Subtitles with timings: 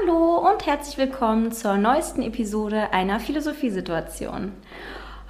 [0.00, 4.52] Hallo und herzlich willkommen zur neuesten Episode einer Philosophiesituation.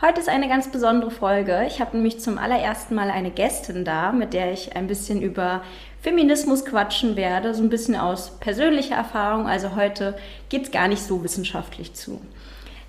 [0.00, 1.64] Heute ist eine ganz besondere Folge.
[1.66, 5.62] Ich habe nämlich zum allerersten Mal eine Gästin da, mit der ich ein bisschen über
[6.00, 9.48] Feminismus quatschen werde, so ein bisschen aus persönlicher Erfahrung.
[9.48, 10.16] Also heute
[10.48, 12.20] geht es gar nicht so wissenschaftlich zu.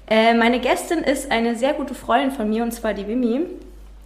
[0.07, 3.45] Äh, meine Gästin ist eine sehr gute Freundin von mir, und zwar die Wimi.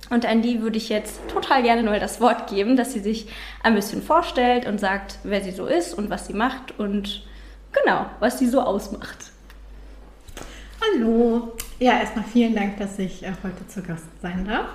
[0.09, 3.27] Und an die würde ich jetzt total gerne nur das Wort geben, dass sie sich
[3.61, 7.23] ein bisschen vorstellt und sagt, wer sie so ist und was sie macht und
[7.71, 9.31] genau, was sie so ausmacht.
[10.81, 11.53] Hallo.
[11.79, 14.67] Ja, erstmal vielen Dank, dass ich äh, heute zu Gast sein darf.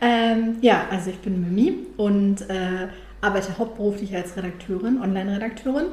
[0.00, 2.88] Ähm, ja, also ich bin Mimi und äh,
[3.20, 5.86] arbeite hauptberuflich als Redakteurin, Online-Redakteurin.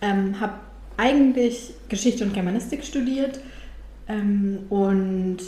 [0.00, 0.54] Ähm, habe
[0.96, 3.40] eigentlich Geschichte und Germanistik studiert
[4.08, 5.38] ähm, und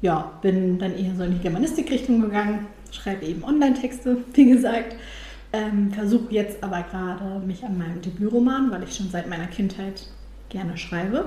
[0.00, 4.94] ja, bin dann eher so in die Germanistik-Richtung gegangen, schreibe eben Online-Texte, wie gesagt.
[5.52, 10.06] Ähm, Versuche jetzt aber gerade mich an meinem Debütroman, weil ich schon seit meiner Kindheit
[10.48, 11.26] gerne schreibe.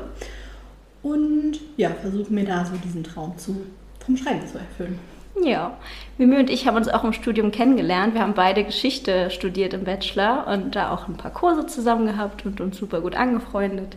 [1.03, 3.65] Und ja, versuche mir da so diesen Traum zu,
[4.05, 4.99] vom Schreiben zu erfüllen.
[5.43, 5.77] Ja,
[6.17, 8.13] Mimi und ich haben uns auch im Studium kennengelernt.
[8.13, 12.45] Wir haben beide Geschichte studiert im Bachelor und da auch ein paar Kurse zusammen gehabt
[12.45, 13.95] und uns super gut angefreundet.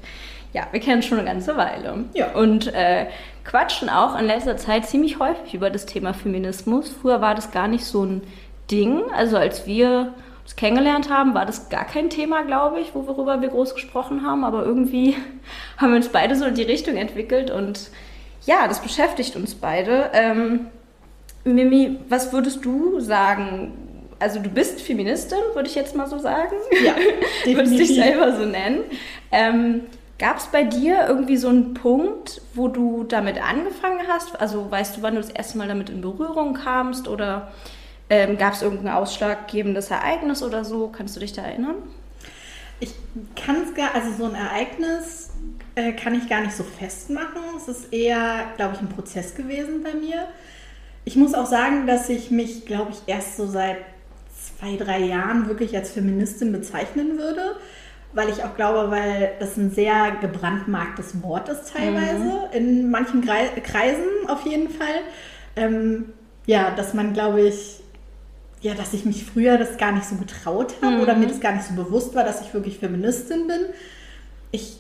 [0.53, 2.05] Ja, wir kennen schon eine ganze Weile.
[2.15, 2.33] Ja.
[2.35, 3.07] Und äh,
[3.45, 6.91] quatschen auch in letzter Zeit ziemlich häufig über das Thema Feminismus.
[6.91, 8.23] Früher war das gar nicht so ein
[8.71, 9.03] Ding.
[9.15, 13.49] Also als wir uns kennengelernt haben, war das gar kein Thema, glaube ich, worüber wir
[13.49, 14.45] groß gesprochen haben.
[14.45, 15.17] Aber irgendwie
[15.77, 17.91] haben wir uns beide so in die Richtung entwickelt und
[18.47, 20.11] ja, das beschäftigt uns beide.
[20.13, 20.67] Ähm,
[21.45, 23.73] Mimi, was würdest du sagen?
[24.19, 26.57] Also du bist Feministin, würde ich jetzt mal so sagen.
[26.85, 26.95] Ja,
[27.45, 27.57] definitiv.
[27.57, 28.81] Würdest dich selber so nennen.
[29.33, 29.83] Ähm,
[30.19, 34.41] Gab es bei dir irgendwie so einen Punkt, wo du damit angefangen hast?
[34.41, 37.53] Also weißt du, wann du das erste Mal damit in Berührung kamst oder
[38.11, 40.89] ähm, gab es irgendein ausschlaggebendes Ereignis oder so?
[40.89, 41.77] Kannst du dich da erinnern?
[42.81, 42.95] Ich
[43.37, 45.31] kann es gar, also so ein Ereignis
[45.75, 47.43] äh, kann ich gar nicht so festmachen.
[47.57, 50.27] Es ist eher, glaube ich, ein Prozess gewesen bei mir.
[51.05, 53.79] Ich muss auch sagen, dass ich mich, glaube ich, erst so seit
[54.59, 57.57] zwei, drei Jahren wirklich als Feministin bezeichnen würde
[58.15, 62.53] weil ich auch glaube, weil das ein sehr gebrandmarktes Wort ist teilweise, mhm.
[62.53, 65.03] in manchen Kreisen auf jeden Fall.
[65.57, 66.13] Ähm,
[66.47, 67.81] ja, dass man, glaube ich,
[68.65, 71.03] ja, dass ich mich früher das gar nicht so getraut habe mhm.
[71.03, 73.61] oder mir das gar nicht so bewusst war, dass ich wirklich Feministin bin.
[74.53, 74.79] Ich,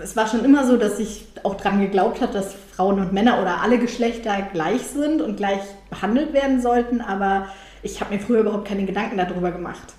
[0.00, 3.40] es war schon immer so, dass ich auch daran geglaubt habe, dass Frauen und Männer
[3.40, 7.46] oder alle Geschlechter gleich sind und gleich behandelt werden sollten, aber
[7.82, 9.94] ich habe mir früher überhaupt keine Gedanken darüber gemacht.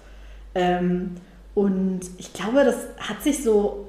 [0.53, 1.15] Ähm,
[1.55, 3.87] und ich glaube, das hat sich so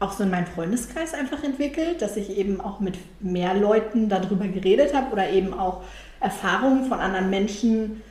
[0.00, 4.48] auch so in meinem Freundeskreis einfach entwickelt, dass ich eben auch mit mehr Leuten darüber
[4.48, 5.84] geredet habe oder eben auch
[6.18, 8.02] Erfahrungen von anderen Menschen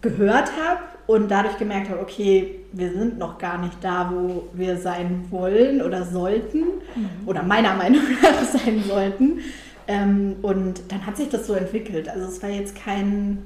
[0.00, 4.76] gehört habe und dadurch gemerkt habe, okay, wir sind noch gar nicht da, wo wir
[4.76, 7.26] sein wollen oder sollten mhm.
[7.26, 9.40] oder meiner Meinung nach sein sollten.
[9.88, 12.08] Ähm, und dann hat sich das so entwickelt.
[12.08, 13.38] Also es war jetzt kein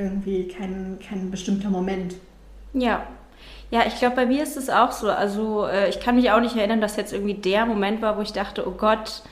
[0.00, 2.14] irgendwie kein, kein bestimmter Moment.
[2.72, 3.06] Ja,
[3.70, 5.10] ja, ich glaube, bei mir ist es auch so.
[5.10, 8.22] Also äh, ich kann mich auch nicht erinnern, dass jetzt irgendwie der Moment war, wo
[8.22, 9.22] ich dachte, oh Gott,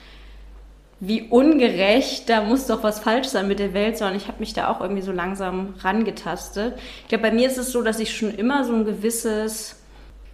[1.00, 4.52] wie ungerecht, da muss doch was falsch sein mit der Welt, sondern ich habe mich
[4.52, 6.74] da auch irgendwie so langsam rangetastet.
[7.02, 9.76] Ich glaube, bei mir ist es so, dass ich schon immer so ein gewisses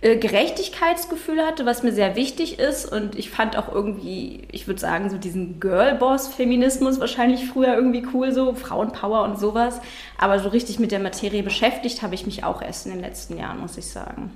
[0.04, 2.90] äh, Gerechtigkeitsgefühl hatte, was mir sehr wichtig ist.
[2.90, 8.32] Und ich fand auch irgendwie, ich würde sagen, so diesen Girlboss-Feminismus wahrscheinlich früher irgendwie cool,
[8.32, 9.80] so Frauenpower und sowas.
[10.18, 13.38] Aber so richtig mit der Materie beschäftigt habe ich mich auch erst in den letzten
[13.38, 14.30] Jahren, muss ich sagen.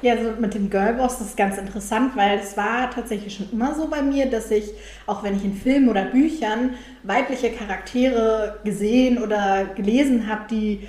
[0.00, 3.74] Ja, also mit dem Girlboss das ist ganz interessant, weil es war tatsächlich schon immer
[3.74, 4.70] so bei mir, dass ich,
[5.06, 10.86] auch wenn ich in Filmen oder Büchern weibliche Charaktere gesehen oder gelesen habe, die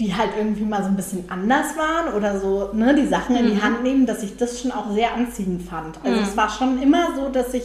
[0.00, 3.46] die halt irgendwie mal so ein bisschen anders waren oder so, ne, die Sachen in
[3.46, 3.62] die mhm.
[3.62, 5.98] Hand nehmen, dass ich das schon auch sehr anziehend fand.
[6.02, 6.26] Also mhm.
[6.26, 7.64] es war schon immer so, dass ich,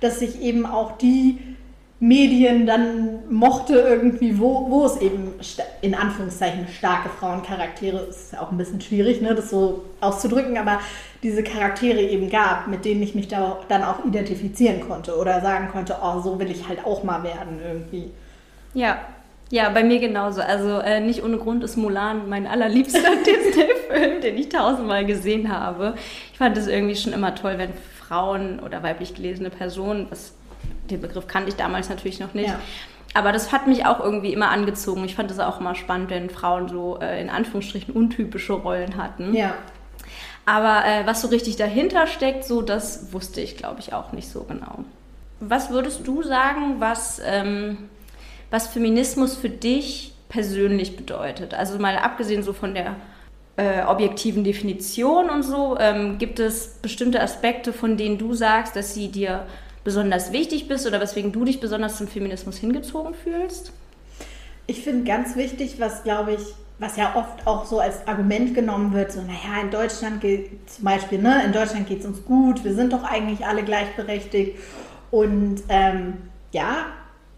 [0.00, 1.53] dass ich eben auch die
[2.00, 5.34] Medien dann mochte irgendwie, wo, wo es eben
[5.80, 10.80] in Anführungszeichen starke Frauencharaktere, ist auch ein bisschen schwierig, ne, das so auszudrücken, aber
[11.22, 15.68] diese Charaktere eben gab, mit denen ich mich da dann auch identifizieren konnte oder sagen
[15.68, 18.10] konnte, oh, so will ich halt auch mal werden irgendwie.
[18.74, 18.98] Ja,
[19.50, 20.40] ja, bei mir genauso.
[20.40, 25.94] Also äh, nicht ohne Grund ist Mulan mein allerliebster Disney-Film, den ich tausendmal gesehen habe.
[26.32, 27.70] Ich fand es irgendwie schon immer toll, wenn
[28.00, 30.34] Frauen oder weiblich gelesene Personen, was,
[30.90, 32.60] den Begriff kannte ich damals natürlich noch nicht, ja.
[33.14, 35.04] aber das hat mich auch irgendwie immer angezogen.
[35.04, 39.34] Ich fand es auch immer spannend, wenn Frauen so äh, in Anführungsstrichen untypische Rollen hatten.
[39.34, 39.54] Ja.
[40.46, 44.28] Aber äh, was so richtig dahinter steckt, so das wusste ich, glaube ich, auch nicht
[44.28, 44.84] so genau.
[45.40, 47.88] Was würdest du sagen, was ähm,
[48.50, 51.54] was Feminismus für dich persönlich bedeutet.
[51.54, 52.96] Also mal abgesehen so von der
[53.56, 55.76] äh, objektiven Definition und so.
[55.78, 59.46] Ähm, gibt es bestimmte Aspekte, von denen du sagst, dass sie dir
[59.84, 63.72] besonders wichtig bist oder weswegen du dich besonders zum Feminismus hingezogen fühlst?
[64.66, 66.40] Ich finde ganz wichtig, was glaube ich,
[66.78, 70.84] was ja oft auch so als Argument genommen wird, so naja, in Deutschland geht zum
[70.84, 74.58] Beispiel, ne, in Deutschland geht es uns gut, wir sind doch eigentlich alle gleichberechtigt
[75.10, 76.14] und ähm,
[76.50, 76.86] ja,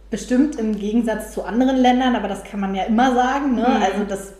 [0.08, 3.66] bestimmt im Gegensatz zu anderen Ländern, aber das kann man ja immer sagen, ne?
[3.68, 3.82] Mhm.
[3.82, 4.32] also das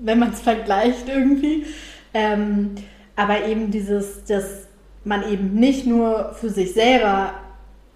[0.00, 1.66] wenn man es vergleicht irgendwie.
[2.12, 2.74] Ähm,
[3.16, 4.63] aber eben dieses, dass
[5.04, 7.34] man eben nicht nur für sich selber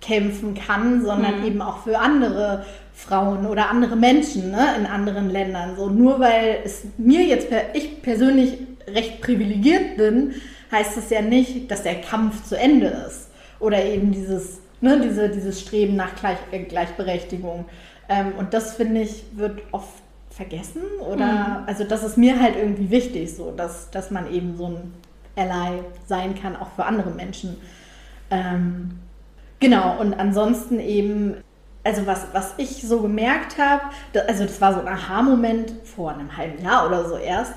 [0.00, 1.46] kämpfen kann, sondern mhm.
[1.46, 2.64] eben auch für andere
[2.94, 5.76] Frauen oder andere Menschen ne, in anderen Ländern.
[5.76, 10.34] So nur weil es mir jetzt ich persönlich recht privilegiert bin,
[10.70, 13.28] heißt es ja nicht, dass der Kampf zu Ende ist
[13.58, 17.64] oder eben dieses ne, diese, dieses Streben nach Gleich, äh, Gleichberechtigung.
[18.08, 21.64] Ähm, und das finde ich wird oft vergessen oder mhm.
[21.66, 24.94] also das ist mir halt irgendwie wichtig, so dass, dass man eben so ein
[25.38, 27.56] Ally sein kann, auch für andere Menschen.
[28.31, 28.99] Ähm,
[29.61, 31.37] genau, und ansonsten eben,
[31.85, 33.82] also was, was ich so gemerkt habe,
[34.26, 37.55] also das war so ein Aha-Moment vor einem halben Jahr oder so erst,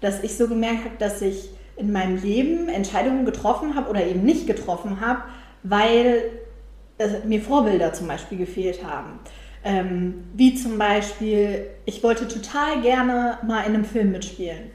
[0.00, 4.24] dass ich so gemerkt habe, dass ich in meinem Leben Entscheidungen getroffen habe oder eben
[4.24, 5.22] nicht getroffen habe,
[5.62, 6.22] weil
[7.24, 9.20] mir Vorbilder zum Beispiel gefehlt haben.
[9.64, 14.70] Ähm, wie zum Beispiel, ich wollte total gerne mal in einem Film mitspielen.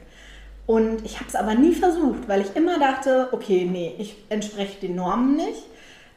[0.66, 4.80] Und ich habe es aber nie versucht, weil ich immer dachte, okay, nee, ich entspreche
[4.80, 5.62] den Normen nicht.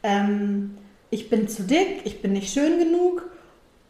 [0.03, 0.77] Ähm,
[1.09, 3.23] ich bin zu dick, ich bin nicht schön genug,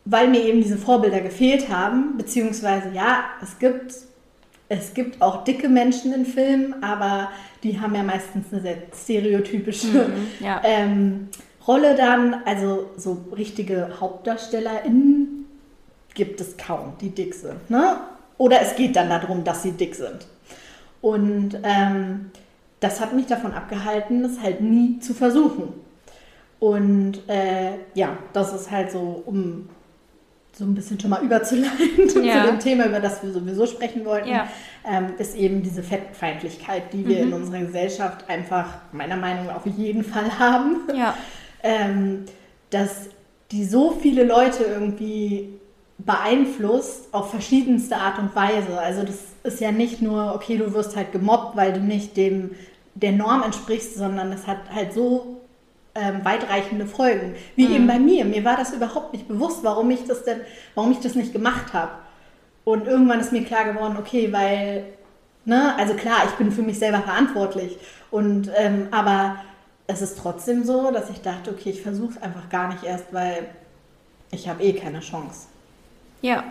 [0.06, 2.18] weil mir eben diese Vorbilder gefehlt haben.
[2.18, 3.94] Beziehungsweise, ja, es gibt,
[4.69, 7.30] es gibt auch dicke Menschen in Filmen, aber
[7.63, 10.62] die haben ja meistens eine sehr stereotypische mhm, ja.
[10.63, 11.30] ähm,
[11.68, 15.45] Rolle dann, also so richtige HauptdarstellerInnen
[16.13, 17.69] gibt es kaum, die dick sind.
[17.69, 17.98] Ne?
[18.38, 20.25] Oder es geht dann darum, dass sie dick sind.
[21.01, 22.31] Und ähm,
[22.79, 25.73] das hat mich davon abgehalten, es halt nie zu versuchen.
[26.59, 29.69] Und äh, ja, das ist halt so, um
[30.53, 32.41] so ein bisschen schon mal überzuleiten ja.
[32.41, 34.47] zu dem Thema, über das wir sowieso sprechen wollten, ja.
[34.83, 37.27] ähm, ist eben diese Fettfeindlichkeit, die wir mhm.
[37.27, 40.81] in unserer Gesellschaft einfach meiner Meinung nach auf jeden Fall haben.
[40.95, 41.15] Ja
[41.63, 42.25] ähm,
[42.69, 43.09] dass
[43.51, 45.59] die so viele Leute irgendwie
[45.97, 48.79] beeinflusst auf verschiedenste Art und Weise.
[48.79, 52.51] Also das ist ja nicht nur, okay, du wirst halt gemobbt, weil du nicht dem
[52.95, 55.38] der Norm entsprichst, sondern das hat halt so
[55.94, 57.35] ähm, weitreichende Folgen.
[57.55, 57.75] Wie mhm.
[57.75, 58.25] eben bei mir.
[58.25, 60.41] Mir war das überhaupt nicht bewusst, warum ich das denn,
[60.75, 61.91] warum ich das nicht gemacht habe.
[62.63, 64.85] Und irgendwann ist mir klar geworden, okay, weil,
[65.45, 67.77] ne, also klar, ich bin für mich selber verantwortlich.
[68.11, 69.38] Und ähm, aber
[69.88, 73.13] es ist trotzdem so, dass ich dachte, okay, ich versuche es einfach gar nicht erst,
[73.13, 73.47] weil
[74.31, 75.47] ich habe eh keine Chance.
[76.21, 76.43] Ja,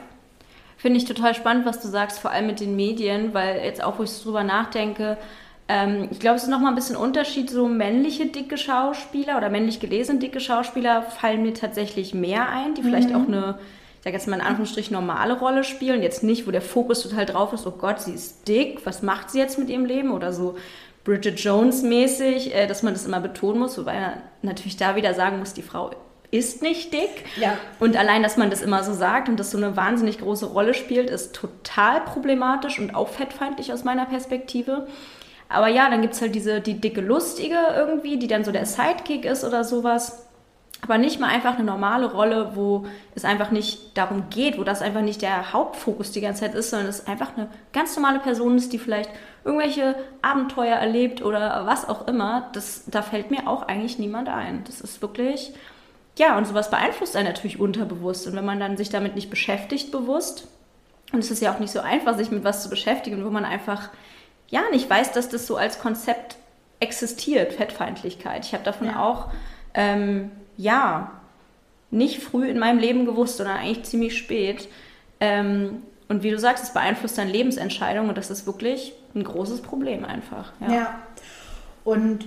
[0.77, 3.99] finde ich total spannend, was du sagst, vor allem mit den Medien, weil jetzt auch,
[3.99, 5.19] wo ich drüber nachdenke,
[5.69, 9.81] ähm, ich glaube, es ist nochmal ein bisschen Unterschied, so männliche dicke Schauspieler oder männlich
[9.81, 13.17] gelesene dicke Schauspieler fallen mir tatsächlich mehr ein, die vielleicht mhm.
[13.17, 13.59] auch eine,
[13.99, 16.03] ich sage jetzt mal in Anführungsstrichen, normale Rolle spielen.
[16.03, 19.31] Jetzt nicht, wo der Fokus total drauf ist, oh Gott, sie ist dick, was macht
[19.31, 20.57] sie jetzt mit ihrem Leben oder so
[21.03, 25.15] Bridget Jones mäßig, äh, dass man das immer betonen muss, wobei man natürlich da wieder
[25.15, 25.91] sagen muss, die Frau
[26.39, 27.25] ist nicht dick.
[27.37, 27.59] Ja.
[27.81, 30.75] Und allein, dass man das immer so sagt und das so eine wahnsinnig große Rolle
[30.75, 34.87] spielt, ist total problematisch und auch fettfeindlich aus meiner Perspektive.
[35.49, 38.67] Aber ja, dann gibt es halt diese, die dicke Lustige irgendwie, die dann so der
[38.67, 40.27] Sidekick ist oder sowas.
[40.83, 44.83] Aber nicht mal einfach eine normale Rolle, wo es einfach nicht darum geht, wo das
[44.83, 48.57] einfach nicht der Hauptfokus die ganze Zeit ist, sondern es einfach eine ganz normale Person
[48.57, 49.11] ist, die vielleicht
[49.45, 54.65] irgendwelche Abenteuer erlebt oder was auch immer, das, da fällt mir auch eigentlich niemand ein.
[54.65, 55.55] Das ist wirklich,
[56.19, 58.27] ja, und sowas beeinflusst einen natürlich unterbewusst.
[58.27, 60.49] Und wenn man dann sich damit nicht beschäftigt, bewusst,
[61.13, 63.45] und es ist ja auch nicht so einfach, sich mit was zu beschäftigen, wo man
[63.45, 63.91] einfach,
[64.49, 66.37] ja, nicht weiß, dass das so als Konzept
[66.81, 68.45] existiert, Fettfeindlichkeit.
[68.45, 69.03] Ich habe davon ja.
[69.03, 69.31] auch,
[69.75, 71.13] ähm, ja,
[71.91, 74.69] nicht früh in meinem Leben gewusst, sondern eigentlich ziemlich spät.
[75.21, 79.63] Ähm, und wie du sagst, es beeinflusst deine Lebensentscheidung und das ist wirklich ein großes
[79.63, 80.53] Problem einfach.
[80.61, 80.73] Ja.
[80.73, 81.01] ja.
[81.85, 82.27] Und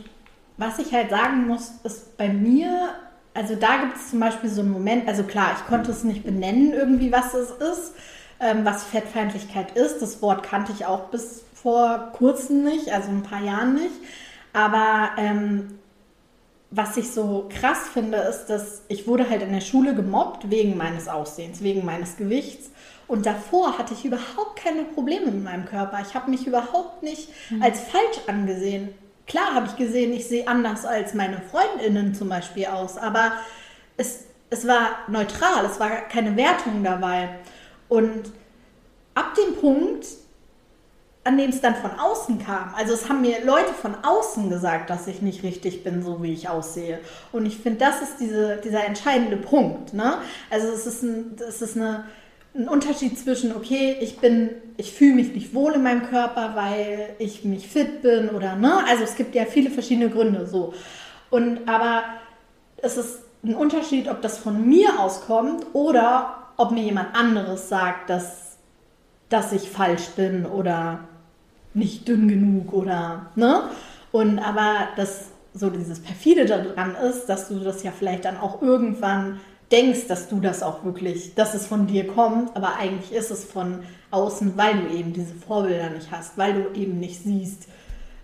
[0.58, 2.94] was ich halt sagen muss, ist bei mir,
[3.40, 6.26] also da gibt es zum Beispiel so einen Moment, also klar, ich konnte es nicht
[6.26, 7.94] benennen irgendwie, was es ist,
[8.42, 10.02] ähm, was Fettfeindlichkeit ist.
[10.02, 13.96] Das Wort kannte ich auch bis vor kurzem nicht, also ein paar Jahren nicht.
[14.52, 15.80] Aber ähm,
[16.70, 20.76] was ich so krass finde, ist, dass ich wurde halt in der Schule gemobbt wegen
[20.76, 22.72] meines Aussehens, wegen meines Gewichts.
[23.08, 26.02] Und davor hatte ich überhaupt keine Probleme mit meinem Körper.
[26.06, 27.64] Ich habe mich überhaupt nicht mhm.
[27.64, 28.90] als falsch angesehen.
[29.30, 33.34] Klar habe ich gesehen, ich sehe anders als meine Freundinnen zum Beispiel aus, aber
[33.96, 37.30] es, es war neutral, es war keine Wertung dabei.
[37.88, 38.32] Und
[39.14, 40.08] ab dem Punkt,
[41.24, 42.74] an dem es dann von außen kam.
[42.76, 46.34] Also es haben mir Leute von außen gesagt, dass ich nicht richtig bin, so wie
[46.34, 47.00] ich aussehe.
[47.32, 49.94] Und ich finde, das ist diese, dieser entscheidende Punkt.
[49.94, 50.18] Ne?
[50.50, 52.06] Also es ist, ein, es ist eine,
[52.56, 57.16] ein Unterschied zwischen, okay, ich bin, ich fühle mich nicht wohl in meinem Körper, weil
[57.20, 58.84] ich nicht fit bin oder ne.
[58.88, 60.74] Also es gibt ja viele verschiedene Gründe so.
[61.30, 62.04] Und aber
[62.78, 68.10] es ist ein Unterschied, ob das von mir auskommt oder ob mir jemand anderes sagt,
[68.10, 68.58] dass,
[69.30, 71.08] dass ich falsch bin oder
[71.74, 73.64] nicht dünn genug oder, ne?
[74.12, 78.62] Und aber das so dieses perfide daran ist, dass du das ja vielleicht dann auch
[78.62, 79.40] irgendwann
[79.72, 83.46] denkst, dass du das auch wirklich, dass es von dir kommt, aber eigentlich ist es
[83.46, 87.68] von außen, weil du eben diese Vorbilder nicht hast, weil du eben nicht siehst,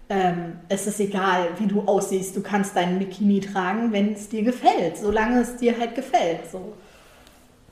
[0.10, 4.44] ähm, es ist egal, wie du aussiehst, du kannst deinen Bikini tragen, wenn es dir
[4.44, 6.52] gefällt, solange es dir halt gefällt.
[6.52, 6.74] So.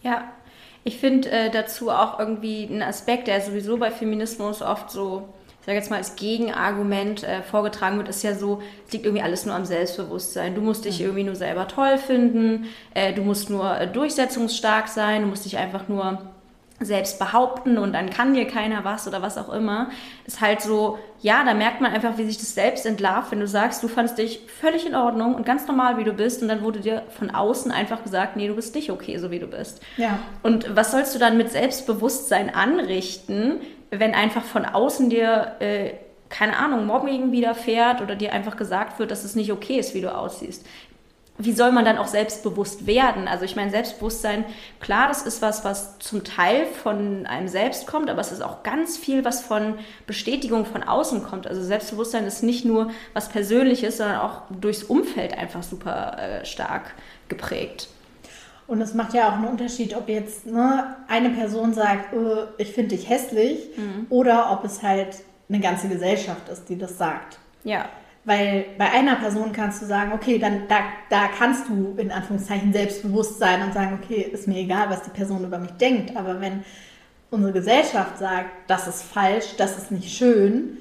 [0.01, 0.31] Ja,
[0.83, 5.29] ich finde äh, dazu auch irgendwie einen Aspekt, der sowieso bei Feminismus oft so,
[5.63, 9.23] ich sage jetzt mal, als Gegenargument äh, vorgetragen wird, ist ja so, es liegt irgendwie
[9.23, 10.55] alles nur am Selbstbewusstsein.
[10.55, 11.05] Du musst dich mhm.
[11.05, 15.57] irgendwie nur selber toll finden, äh, du musst nur äh, durchsetzungsstark sein, du musst dich
[15.57, 16.19] einfach nur
[16.81, 19.89] selbst behaupten und dann kann dir keiner was oder was auch immer,
[20.25, 23.47] ist halt so, ja, da merkt man einfach, wie sich das selbst entlarvt, wenn du
[23.47, 26.61] sagst, du fandst dich völlig in Ordnung und ganz normal, wie du bist und dann
[26.61, 29.81] wurde dir von außen einfach gesagt, nee, du bist nicht okay, so wie du bist.
[29.95, 30.19] Ja.
[30.41, 33.61] Und was sollst du dann mit Selbstbewusstsein anrichten,
[33.99, 35.91] wenn einfach von außen dir, äh,
[36.29, 40.01] keine Ahnung, Mobbing widerfährt oder dir einfach gesagt wird, dass es nicht okay ist, wie
[40.01, 40.65] du aussiehst
[41.37, 43.27] wie soll man dann auch selbstbewusst werden?
[43.27, 44.45] Also ich meine, Selbstbewusstsein,
[44.79, 48.61] klar, das ist was, was zum Teil von einem selbst kommt, aber es ist auch
[48.61, 51.47] ganz viel, was von Bestätigung von außen kommt.
[51.47, 56.93] Also Selbstbewusstsein ist nicht nur was Persönliches, sondern auch durchs Umfeld einfach super äh, stark
[57.29, 57.87] geprägt.
[58.65, 62.71] Und es macht ja auch einen Unterschied, ob jetzt ne, eine Person sagt, oh, ich
[62.71, 64.07] finde dich hässlich, mhm.
[64.09, 65.17] oder ob es halt
[65.49, 67.39] eine ganze Gesellschaft ist, die das sagt.
[67.63, 67.85] Ja.
[68.25, 70.77] Weil bei einer Person kannst du sagen, okay, dann da,
[71.09, 75.09] da kannst du in Anführungszeichen selbstbewusst sein und sagen, okay, ist mir egal, was die
[75.09, 76.15] Person über mich denkt.
[76.15, 76.63] Aber wenn
[77.31, 80.77] unsere Gesellschaft sagt, das ist falsch, das ist nicht schön,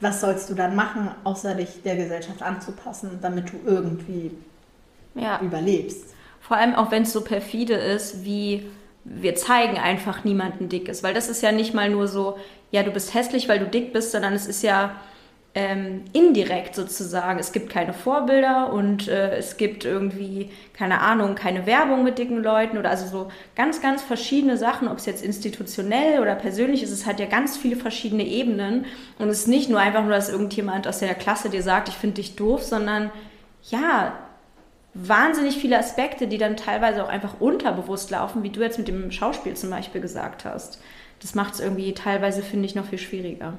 [0.00, 4.32] was sollst du dann machen, außer dich der Gesellschaft anzupassen, damit du irgendwie
[5.14, 5.38] ja.
[5.40, 6.14] überlebst?
[6.42, 8.66] Vor allem auch wenn es so perfide ist, wie
[9.04, 11.02] wir zeigen einfach niemanden dick ist.
[11.02, 12.36] Weil das ist ja nicht mal nur so,
[12.70, 14.96] ja, du bist hässlich, weil du dick bist, sondern es ist ja
[15.54, 17.38] ähm, indirekt sozusagen.
[17.38, 22.42] Es gibt keine Vorbilder und äh, es gibt irgendwie, keine Ahnung, keine Werbung mit dicken
[22.42, 26.90] Leuten oder also so ganz, ganz verschiedene Sachen, ob es jetzt institutionell oder persönlich ist,
[26.90, 28.86] es hat ja ganz viele verschiedene Ebenen
[29.18, 31.94] und es ist nicht nur einfach nur, dass irgendjemand aus der Klasse dir sagt, ich
[31.94, 33.12] finde dich doof, sondern
[33.70, 34.18] ja,
[34.94, 39.10] wahnsinnig viele Aspekte, die dann teilweise auch einfach unterbewusst laufen, wie du jetzt mit dem
[39.10, 40.80] Schauspiel zum Beispiel gesagt hast.
[41.20, 43.54] Das macht es irgendwie teilweise, finde ich, noch viel schwieriger.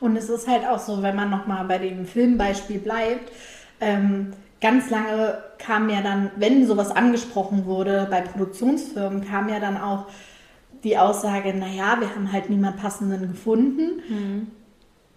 [0.00, 3.32] Und es ist halt auch so, wenn man nochmal bei dem Filmbeispiel bleibt,
[3.80, 9.76] ähm, ganz lange kam ja dann, wenn sowas angesprochen wurde bei Produktionsfirmen, kam ja dann
[9.76, 10.06] auch
[10.84, 14.46] die Aussage, naja, wir haben halt niemand passenden gefunden, mhm.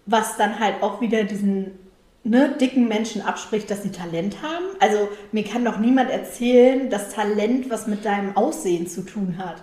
[0.06, 1.78] was dann halt auch wieder diesen
[2.24, 4.64] ne, dicken Menschen abspricht, dass sie Talent haben.
[4.80, 9.62] Also mir kann doch niemand erzählen, dass Talent was mit deinem Aussehen zu tun hat.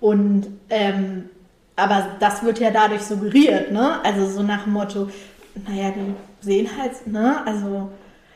[0.00, 1.28] Und ähm,
[1.76, 4.04] aber das wird ja dadurch suggeriert, ne?
[4.04, 5.08] Also so nach dem Motto,
[5.66, 7.46] naja, die sehen halt, ne?
[7.46, 7.90] Also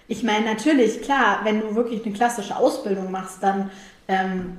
[0.08, 3.70] ich meine, natürlich, klar, wenn du wirklich eine klassische Ausbildung machst, dann,
[4.08, 4.58] ähm,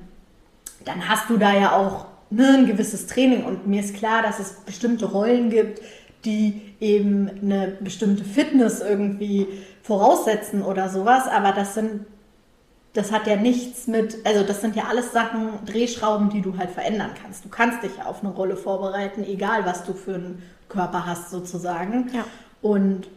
[0.86, 3.46] dann hast du da ja auch ne, ein gewisses Training.
[3.46, 5.82] Und mir ist klar, dass es bestimmte Rollen gibt,
[6.26, 9.48] die eben eine bestimmte Fitness irgendwie
[9.84, 11.28] voraussetzen oder sowas.
[11.28, 12.02] Aber das sind
[12.98, 16.72] das hat ja nichts mit, also das sind ja alles Sachen, Drehschrauben, die du halt
[16.72, 17.46] verändern kannst.
[17.46, 21.30] Du kannst dich ja auf eine Rolle vorbereiten, egal was du für einen Körper hast
[21.30, 22.10] sozusagen.
[22.12, 22.26] Ja.
[22.64, 23.08] Und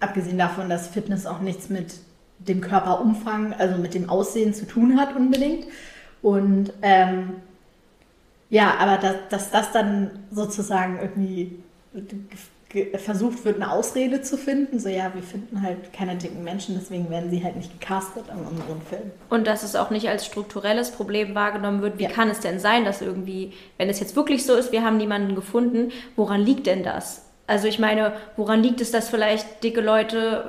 [0.00, 1.96] abgesehen davon, dass Fitness auch nichts mit
[2.38, 5.66] dem Körperumfang, also mit dem Aussehen zu tun hat unbedingt.
[6.22, 7.34] Und ähm,
[8.48, 11.58] ja, aber dass, dass das dann sozusagen irgendwie
[12.98, 14.78] versucht wird, eine Ausrede zu finden.
[14.78, 18.40] So, ja, wir finden halt keine dicken Menschen, deswegen werden sie halt nicht gecastet an
[18.40, 19.10] unseren Film.
[19.30, 21.98] Und dass es auch nicht als strukturelles Problem wahrgenommen wird.
[21.98, 22.10] Wie ja.
[22.10, 25.34] kann es denn sein, dass irgendwie, wenn es jetzt wirklich so ist, wir haben niemanden
[25.34, 27.27] gefunden, woran liegt denn das?
[27.48, 30.44] Also ich meine, woran liegt es, dass vielleicht dicke Leute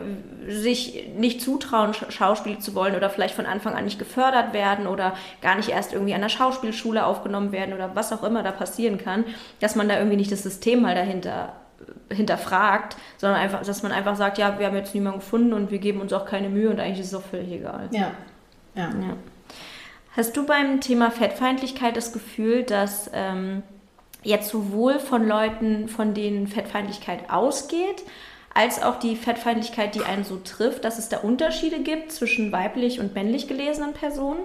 [0.47, 5.15] sich nicht zutrauen, Schauspiel zu wollen oder vielleicht von Anfang an nicht gefördert werden oder
[5.41, 8.97] gar nicht erst irgendwie an der Schauspielschule aufgenommen werden oder was auch immer da passieren
[8.97, 9.23] kann,
[9.61, 11.53] dass man da irgendwie nicht das System mal dahinter
[12.11, 15.79] hinterfragt, sondern einfach, dass man einfach sagt, ja, wir haben jetzt niemanden gefunden und wir
[15.79, 17.87] geben uns auch keine Mühe und eigentlich ist es auch völlig egal.
[17.91, 18.11] Ja.
[18.75, 18.89] ja.
[18.89, 19.15] ja.
[20.17, 23.63] Hast du beim Thema Fettfeindlichkeit das Gefühl, dass ähm,
[24.23, 28.03] jetzt sowohl von Leuten, von denen Fettfeindlichkeit ausgeht,
[28.53, 32.99] als auch die Fettfeindlichkeit, die einen so trifft, dass es da Unterschiede gibt zwischen weiblich
[32.99, 34.39] und männlich gelesenen Personen?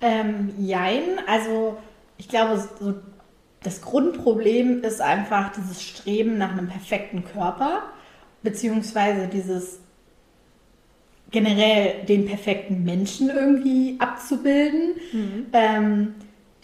[0.00, 1.76] Ähm, jein, also
[2.18, 2.94] ich glaube, so
[3.62, 7.82] das Grundproblem ist einfach dieses Streben nach einem perfekten Körper,
[8.42, 9.78] beziehungsweise dieses
[11.30, 15.46] generell den perfekten Menschen irgendwie abzubilden, mhm.
[15.52, 16.14] ähm,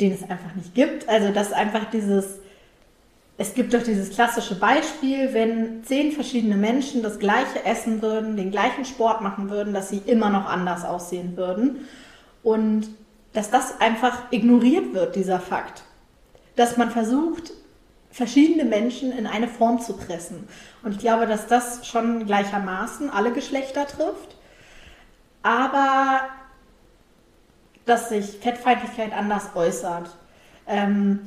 [0.00, 1.08] den es einfach nicht gibt.
[1.08, 2.38] Also dass einfach dieses,
[3.36, 8.50] es gibt doch dieses klassische Beispiel, wenn zehn verschiedene Menschen das gleiche essen würden, den
[8.50, 11.88] gleichen Sport machen würden, dass sie immer noch anders aussehen würden.
[12.42, 12.88] Und
[13.32, 15.84] dass das einfach ignoriert wird, dieser Fakt
[16.58, 17.52] dass man versucht,
[18.10, 20.48] verschiedene Menschen in eine Form zu pressen.
[20.82, 24.36] Und ich glaube, dass das schon gleichermaßen alle Geschlechter trifft.
[25.42, 26.22] Aber
[27.88, 30.08] dass sich Fettfeindlichkeit anders äußert.
[30.66, 31.20] Ähm,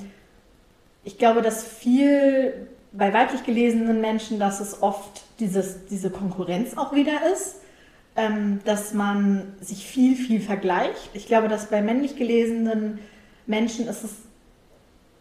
[1.04, 6.94] ich glaube, dass viel bei weiblich gelesenen Menschen, dass es oft dieses, diese Konkurrenz auch
[6.94, 7.56] wieder ist,
[8.16, 11.10] ähm, dass man sich viel, viel vergleicht.
[11.14, 13.00] Ich glaube, dass bei männlich gelesenen
[13.46, 14.12] Menschen ist es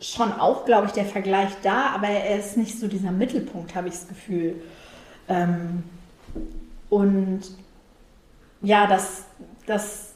[0.00, 3.88] schon auch, glaube ich, der Vergleich da, aber er ist nicht so dieser Mittelpunkt, habe
[3.88, 4.56] ich das Gefühl.
[5.28, 5.85] Ähm,
[6.88, 7.42] und
[8.62, 9.25] ja, dass,
[9.66, 10.09] dass,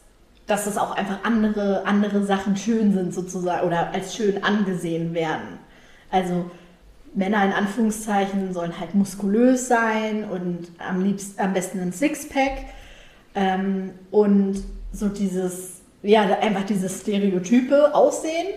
[0.46, 5.58] dass es auch einfach andere, andere Sachen schön sind sozusagen oder als schön angesehen werden.
[6.10, 6.50] Also
[7.14, 12.66] Männer in Anführungszeichen sollen halt muskulös sein und am liebsten am besten ein Sixpack.
[13.34, 18.48] Ähm, und so dieses, ja, einfach dieses stereotype Aussehen.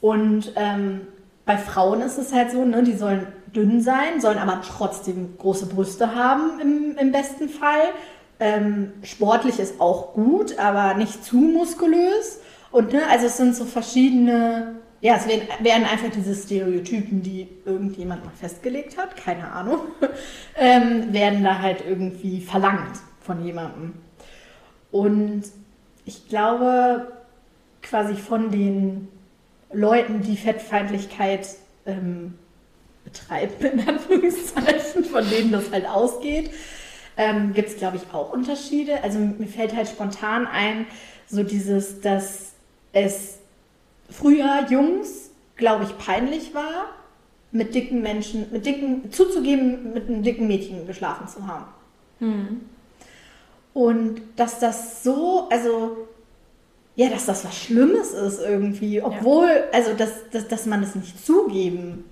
[0.00, 1.02] Und ähm,
[1.44, 5.66] bei Frauen ist es halt so, ne, die sollen dünn sein, sollen aber trotzdem große
[5.66, 7.82] Brüste haben im, im besten Fall.
[8.40, 12.40] Ähm, sportlich ist auch gut, aber nicht zu muskulös.
[12.70, 17.48] Und ne, also es sind so verschiedene, ja, es werden, werden einfach diese Stereotypen, die
[17.64, 19.80] irgendjemand mal festgelegt hat, keine Ahnung,
[20.56, 23.94] ähm, werden da halt irgendwie verlangt von jemandem.
[24.90, 25.44] Und
[26.04, 27.06] ich glaube,
[27.82, 29.08] quasi von den
[29.72, 31.48] Leuten, die Fettfeindlichkeit
[31.86, 32.34] ähm,
[33.04, 36.50] betreiben, in Anführungszeichen, von denen das halt ausgeht,
[37.16, 39.02] ähm, gibt es, glaube ich, auch Unterschiede.
[39.02, 40.86] Also mir fällt halt spontan ein,
[41.26, 42.52] so dieses, dass
[42.92, 43.38] es
[44.10, 46.86] früher Jungs, glaube ich, peinlich war,
[47.52, 51.66] mit dicken Menschen, mit dicken, zuzugeben, mit einem dicken Mädchen geschlafen zu haben.
[52.18, 52.60] Hm.
[53.72, 56.08] Und dass das so, also
[56.96, 59.62] ja, dass das was Schlimmes ist irgendwie, obwohl, ja.
[59.72, 62.04] also dass, dass, dass man es nicht zugeben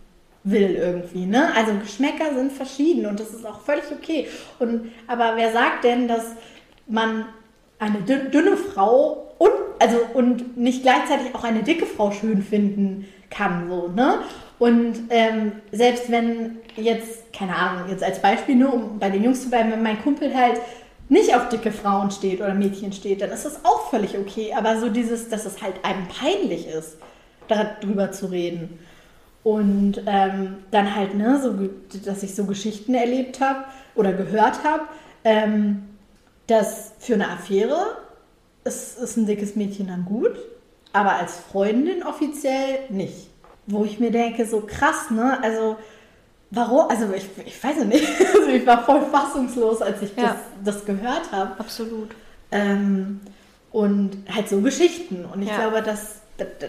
[0.45, 1.55] will irgendwie, ne?
[1.55, 4.29] Also Geschmäcker sind verschieden und das ist auch völlig okay.
[4.59, 6.25] Und aber wer sagt denn, dass
[6.87, 7.27] man
[7.79, 13.69] eine dünne Frau und also und nicht gleichzeitig auch eine dicke Frau schön finden kann,
[13.69, 14.21] so, ne?
[14.59, 19.43] Und ähm, selbst wenn jetzt, keine Ahnung, jetzt als Beispiel nur, um bei den Jungs
[19.43, 20.61] zu bleiben, wenn mein Kumpel halt
[21.09, 24.55] nicht auf dicke Frauen steht oder Mädchen steht, dann ist das auch völlig okay.
[24.57, 26.97] Aber so dieses, dass es halt einem peinlich ist,
[27.49, 28.79] darüber zu reden.
[29.45, 33.65] Und ähm, dann halt, ne, so, dass ich so Geschichten erlebt habe
[33.97, 34.85] oder gehört habe,
[35.25, 35.83] ähm,
[36.47, 37.97] dass für eine Affäre
[38.65, 40.39] ist, ist ein dickes Mädchen dann gut,
[40.93, 43.31] aber als Freundin offiziell nicht.
[43.67, 45.43] Wo ich mir denke, so krass, ne?
[45.43, 45.77] Also
[46.55, 46.91] Warum?
[46.91, 48.07] Also ich, ich weiß nicht.
[48.35, 50.37] Also ich war voll fassungslos, als ich ja.
[50.65, 51.59] das, das, gehört habe.
[51.59, 52.11] Absolut.
[52.51, 53.21] Ähm,
[53.71, 55.25] und halt so Geschichten.
[55.25, 55.57] Und ich ja.
[55.57, 56.21] glaube, dass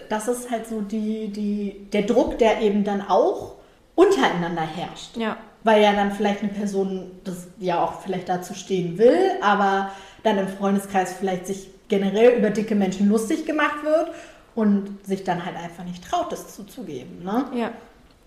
[0.08, 3.54] das ist halt so die, die, der Druck, der eben dann auch
[3.94, 5.16] untereinander herrscht.
[5.16, 5.36] Ja.
[5.62, 9.90] Weil ja dann vielleicht eine Person das ja auch vielleicht dazu stehen will, aber
[10.22, 14.10] dann im Freundeskreis vielleicht sich generell über dicke Menschen lustig gemacht wird
[14.54, 17.22] und sich dann halt einfach nicht traut, das zuzugeben.
[17.24, 17.46] Ne?
[17.54, 17.72] Ja.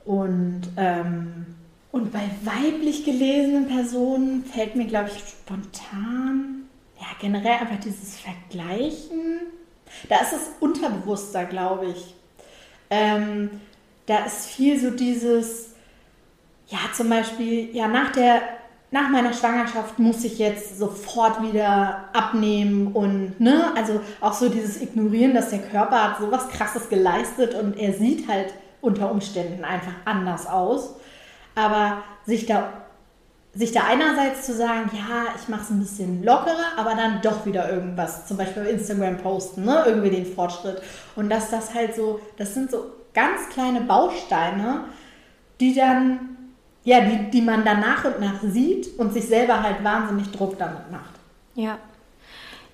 [0.05, 1.45] Und, ähm,
[1.91, 6.63] und bei weiblich gelesenen Personen fällt mir, glaube ich, spontan,
[6.99, 9.41] ja, generell einfach dieses Vergleichen.
[10.09, 12.15] Da ist es unterbewusster, glaube ich.
[12.89, 13.61] Ähm,
[14.05, 15.71] da ist viel so dieses,
[16.67, 18.41] ja, zum Beispiel, ja, nach der,
[18.91, 24.81] nach meiner Schwangerschaft muss ich jetzt sofort wieder abnehmen und, ne, also auch so dieses
[24.81, 29.65] Ignorieren, dass der Körper hat so was Krasses geleistet und er sieht halt unter Umständen
[29.65, 30.95] einfach anders aus.
[31.55, 32.71] Aber sich da,
[33.57, 37.45] sich da einerseits zu sagen, ja, ich mache es ein bisschen lockerer, aber dann doch
[37.45, 39.83] wieder irgendwas, zum Beispiel Instagram posten, ne?
[39.87, 40.81] irgendwie den Fortschritt.
[41.15, 44.81] Und dass das halt so, das sind so ganz kleine Bausteine,
[45.59, 46.37] die dann,
[46.83, 50.59] ja, die, die man dann nach und nach sieht und sich selber halt wahnsinnig Druck
[50.59, 51.15] damit macht.
[51.55, 51.79] Ja.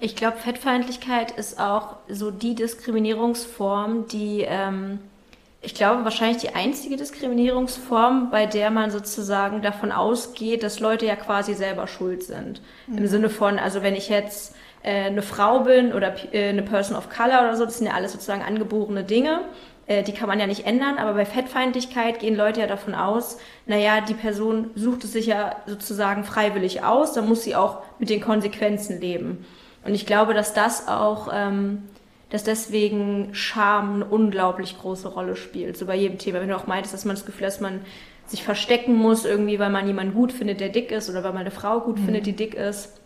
[0.02, 5.00] Ich glaube, Fettfeindlichkeit ist auch so die Diskriminierungsform, die ähm,
[5.63, 11.15] ich glaube, wahrscheinlich die einzige Diskriminierungsform, bei der man sozusagen davon ausgeht, dass Leute ja
[11.15, 12.62] quasi selber schuld sind.
[12.88, 12.97] Mhm.
[12.97, 16.97] Im Sinne von, also wenn ich jetzt äh, eine Frau bin oder äh, eine Person
[16.97, 19.39] of Color oder so, das sind ja alles sozusagen angeborene Dinge.
[19.88, 23.38] Äh, die kann man ja nicht ändern, aber bei Fettfeindlichkeit gehen Leute ja davon aus,
[23.65, 28.10] naja, die Person sucht es sich ja sozusagen freiwillig aus, dann muss sie auch mit
[28.10, 29.45] den Konsequenzen leben.
[29.86, 31.84] Und ich glaube, dass das auch ähm,
[32.34, 35.78] dass deswegen Scham eine unglaublich große Rolle spielt.
[35.78, 36.41] So bei jedem Thema.
[36.41, 37.82] Wenn du auch meintest, dass man das Gefühl hat, dass man
[38.26, 41.41] sich verstecken muss, irgendwie, weil man jemanden gut findet, der dick ist, oder weil man
[41.41, 42.06] eine Frau gut mhm.
[42.06, 43.00] findet, die dick ist.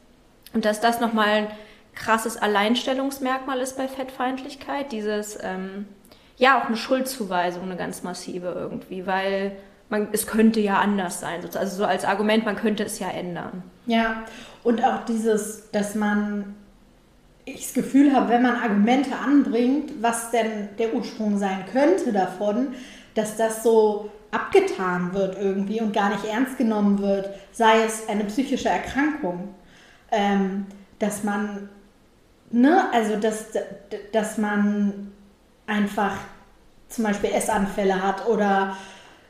[0.53, 1.47] Und dass das nochmal ein
[1.93, 5.87] krasses Alleinstellungsmerkmal ist bei Fettfeindlichkeit, dieses, ähm,
[6.37, 9.57] ja, auch eine Schuldzuweisung, eine ganz massive irgendwie, weil
[9.89, 11.41] man, es könnte ja anders sein.
[11.53, 13.61] Also so als Argument, man könnte es ja ändern.
[13.87, 14.23] Ja,
[14.63, 16.55] und auch dieses, dass man
[17.53, 22.75] ich das Gefühl habe, wenn man Argumente anbringt, was denn der Ursprung sein könnte davon,
[23.15, 28.25] dass das so abgetan wird irgendwie und gar nicht ernst genommen wird, sei es eine
[28.25, 29.55] psychische Erkrankung,
[30.11, 30.65] ähm,
[30.99, 31.69] dass man,
[32.51, 33.45] ne, also dass,
[34.11, 35.13] dass man
[35.65, 36.17] einfach
[36.89, 38.75] zum Beispiel Essanfälle hat oder,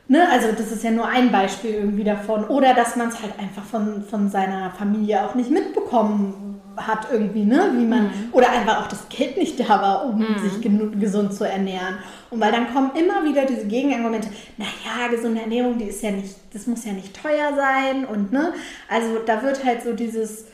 [0.08, 3.38] ne, also das ist ja nur ein Beispiel irgendwie davon, oder dass man es halt
[3.38, 8.28] einfach von, von seiner Familie auch nicht mitbekommen hat irgendwie, ne, wie man, mhm.
[8.32, 10.38] oder einfach auch das Geld nicht da war, um mhm.
[10.38, 11.98] sich gesund zu ernähren.
[12.30, 16.36] Und weil dann kommen immer wieder diese Gegenargumente, naja, gesunde Ernährung, die ist ja nicht,
[16.52, 18.52] das muss ja nicht teuer sein und ne,
[18.88, 20.46] also da wird halt so dieses,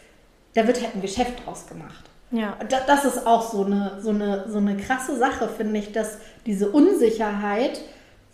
[0.54, 2.04] da wird halt ein Geschäft draus gemacht.
[2.30, 2.56] Ja.
[2.68, 6.18] Das, das ist auch so eine, so, eine, so eine krasse Sache, finde ich, dass
[6.46, 7.80] diese Unsicherheit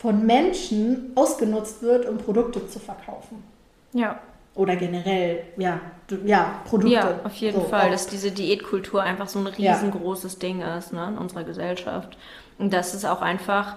[0.01, 3.45] von Menschen ausgenutzt wird, um Produkte zu verkaufen.
[3.93, 4.19] Ja.
[4.55, 5.81] Oder generell, ja,
[6.25, 6.95] ja, Produkte.
[6.95, 7.91] Ja, auf jeden so, Fall, auch.
[7.91, 10.39] dass diese Diätkultur einfach so ein riesengroßes ja.
[10.41, 12.17] Ding ist ne, in unserer Gesellschaft.
[12.59, 13.77] Und das ist auch einfach,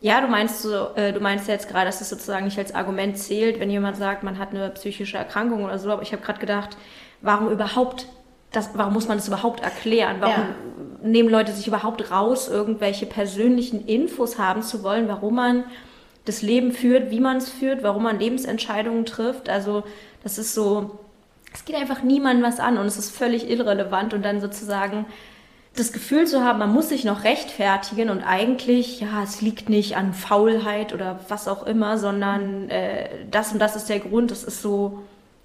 [0.00, 3.16] ja, du meinst so, äh, du meinst jetzt gerade, dass es sozusagen nicht als Argument
[3.16, 6.40] zählt, wenn jemand sagt, man hat eine psychische Erkrankung oder so, aber ich habe gerade
[6.40, 6.76] gedacht,
[7.22, 8.06] warum überhaupt
[8.52, 10.16] das, warum muss man das überhaupt erklären?
[10.20, 11.08] Warum ja.
[11.08, 15.64] nehmen Leute sich überhaupt raus, irgendwelche persönlichen Infos haben zu wollen, warum man
[16.24, 19.48] das Leben führt, wie man es führt, warum man Lebensentscheidungen trifft?
[19.48, 19.84] Also
[20.22, 20.98] das ist so,
[21.52, 25.06] es geht einfach niemandem was an und es ist völlig irrelevant und dann sozusagen
[25.76, 29.96] das Gefühl zu haben, man muss sich noch rechtfertigen und eigentlich, ja, es liegt nicht
[29.96, 34.42] an Faulheit oder was auch immer, sondern äh, das und das ist der Grund, das
[34.42, 35.02] ist so,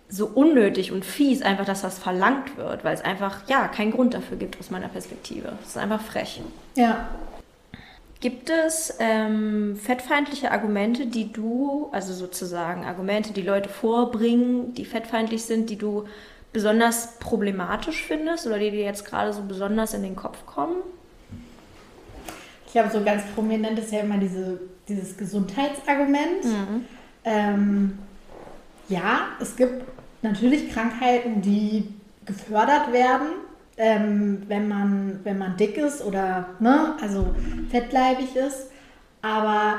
[0.08, 4.14] so unnötig und fies, einfach, dass das verlangt wird, weil es einfach, ja, keinen Grund
[4.14, 5.54] dafür gibt aus meiner Perspektive.
[5.62, 6.42] Das ist einfach frech.
[6.76, 7.08] Ja,
[8.26, 15.44] Gibt es ähm, fettfeindliche Argumente, die du, also sozusagen Argumente, die Leute vorbringen, die fettfeindlich
[15.44, 16.06] sind, die du
[16.52, 20.78] besonders problematisch findest oder die dir jetzt gerade so besonders in den Kopf kommen?
[22.66, 26.46] Ich glaube, so ganz prominent ist ja immer diese, dieses Gesundheitsargument.
[26.46, 26.86] Mhm.
[27.26, 28.00] Ähm,
[28.90, 29.84] ja, es gibt
[30.22, 31.94] natürlich Krankheiten, die
[32.26, 33.28] gefördert werden
[33.78, 37.36] ähm, wenn, man, wenn man dick ist oder ne, also
[37.70, 38.72] fettleibig ist.
[39.22, 39.78] Aber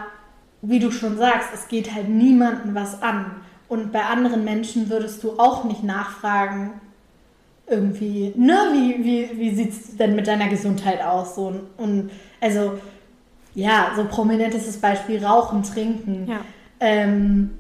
[0.63, 3.37] wie du schon sagst, es geht halt niemandem was an.
[3.69, 6.81] Und bei anderen Menschen würdest du auch nicht nachfragen,
[7.69, 11.35] irgendwie, ne, wie, wie, wie sieht es denn mit deiner Gesundheit aus?
[11.35, 12.79] So, und also,
[13.55, 16.29] ja, so prominentes Beispiel Rauchen, Trinken.
[16.29, 16.41] Ja.
[16.79, 17.51] Ähm,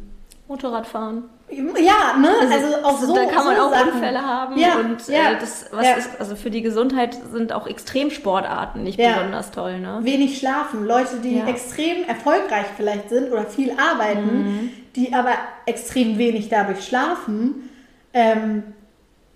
[0.47, 1.25] Motorradfahren.
[1.49, 2.31] Ja, ne?
[2.41, 3.15] Also, also auch so.
[3.15, 3.93] Da kann man so auch Sachen.
[3.93, 4.59] Unfälle haben.
[4.59, 5.93] Ja, und ja, äh, das, was ja.
[5.95, 9.15] ist, also für die Gesundheit sind auch Extremsportarten nicht ja.
[9.15, 10.01] besonders toll, ne?
[10.03, 10.85] Wenig schlafen.
[10.85, 14.71] Leute, die extrem erfolgreich vielleicht sind oder viel arbeiten, mhm.
[14.97, 15.33] die aber
[15.67, 17.71] extrem wenig dadurch schlafen.
[18.13, 18.63] Ähm,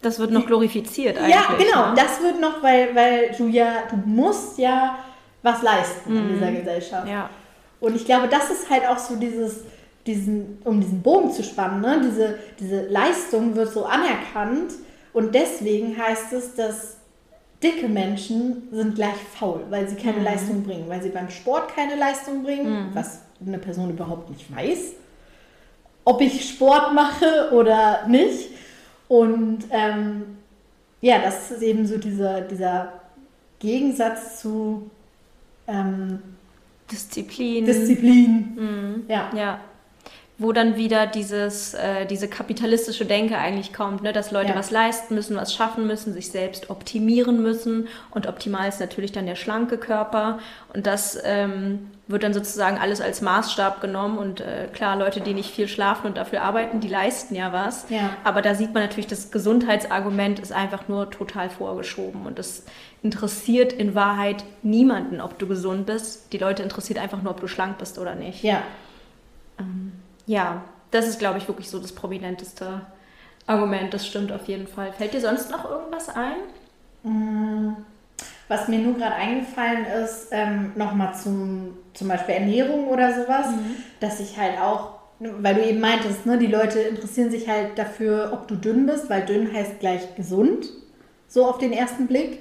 [0.02, 1.34] das wird noch glorifiziert eigentlich.
[1.34, 1.90] Ja, genau.
[1.90, 1.94] Ne?
[1.94, 4.98] Das wird noch, weil, weil du ja, du musst ja
[5.42, 6.18] was leisten mhm.
[6.18, 7.08] in dieser Gesellschaft.
[7.08, 7.30] Ja.
[7.80, 9.60] Und ich glaube, das ist halt auch so dieses
[10.10, 12.00] diesen, um diesen Bogen zu spannen, ne?
[12.04, 14.72] diese, diese Leistung wird so anerkannt
[15.12, 16.96] und deswegen heißt es, dass
[17.62, 20.24] dicke Menschen sind gleich faul, weil sie keine mhm.
[20.24, 22.94] Leistung bringen, weil sie beim Sport keine Leistung bringen, mhm.
[22.94, 24.92] was eine Person überhaupt nicht weiß,
[26.04, 28.50] ob ich Sport mache oder nicht.
[29.08, 30.38] Und ähm,
[31.00, 32.92] ja, das ist eben so dieser, dieser
[33.58, 34.90] Gegensatz zu
[35.66, 36.20] ähm,
[36.90, 37.64] Disziplin.
[37.64, 38.56] Disziplin.
[38.56, 39.04] Mhm.
[39.08, 39.30] Ja.
[39.34, 39.60] ja.
[40.40, 44.10] Wo dann wieder dieses, äh, diese kapitalistische Denke eigentlich kommt, ne?
[44.14, 44.56] dass Leute Ja.
[44.56, 47.88] was leisten müssen, was schaffen müssen, sich selbst optimieren müssen.
[48.10, 50.38] Und optimal ist natürlich dann der schlanke Körper.
[50.72, 54.16] Und das ähm, wird dann sozusagen alles als Maßstab genommen.
[54.16, 57.84] Und äh, klar, Leute, die nicht viel schlafen und dafür arbeiten, die leisten ja was.
[57.90, 58.08] Ja.
[58.24, 62.24] Aber da sieht man natürlich, das Gesundheitsargument ist einfach nur total vorgeschoben.
[62.24, 62.64] Und das
[63.02, 66.32] interessiert in Wahrheit niemanden, ob du gesund bist.
[66.32, 68.42] Die Leute interessiert einfach nur, ob du schlank bist oder nicht.
[68.42, 68.62] Ja.
[70.26, 72.82] Ja, das ist, glaube ich, wirklich so das prominenteste
[73.46, 73.92] Argument.
[73.92, 74.92] Das stimmt auf jeden Fall.
[74.92, 76.36] Fällt dir sonst noch irgendwas ein?
[78.48, 83.46] Was mir nur gerade eingefallen ist, ähm, nochmal zum, zum Beispiel Ernährung oder sowas,
[84.00, 88.30] dass ich halt auch, weil du eben meintest, ne, die Leute interessieren sich halt dafür,
[88.32, 90.68] ob du dünn bist, weil dünn heißt gleich gesund,
[91.28, 92.40] so auf den ersten Blick.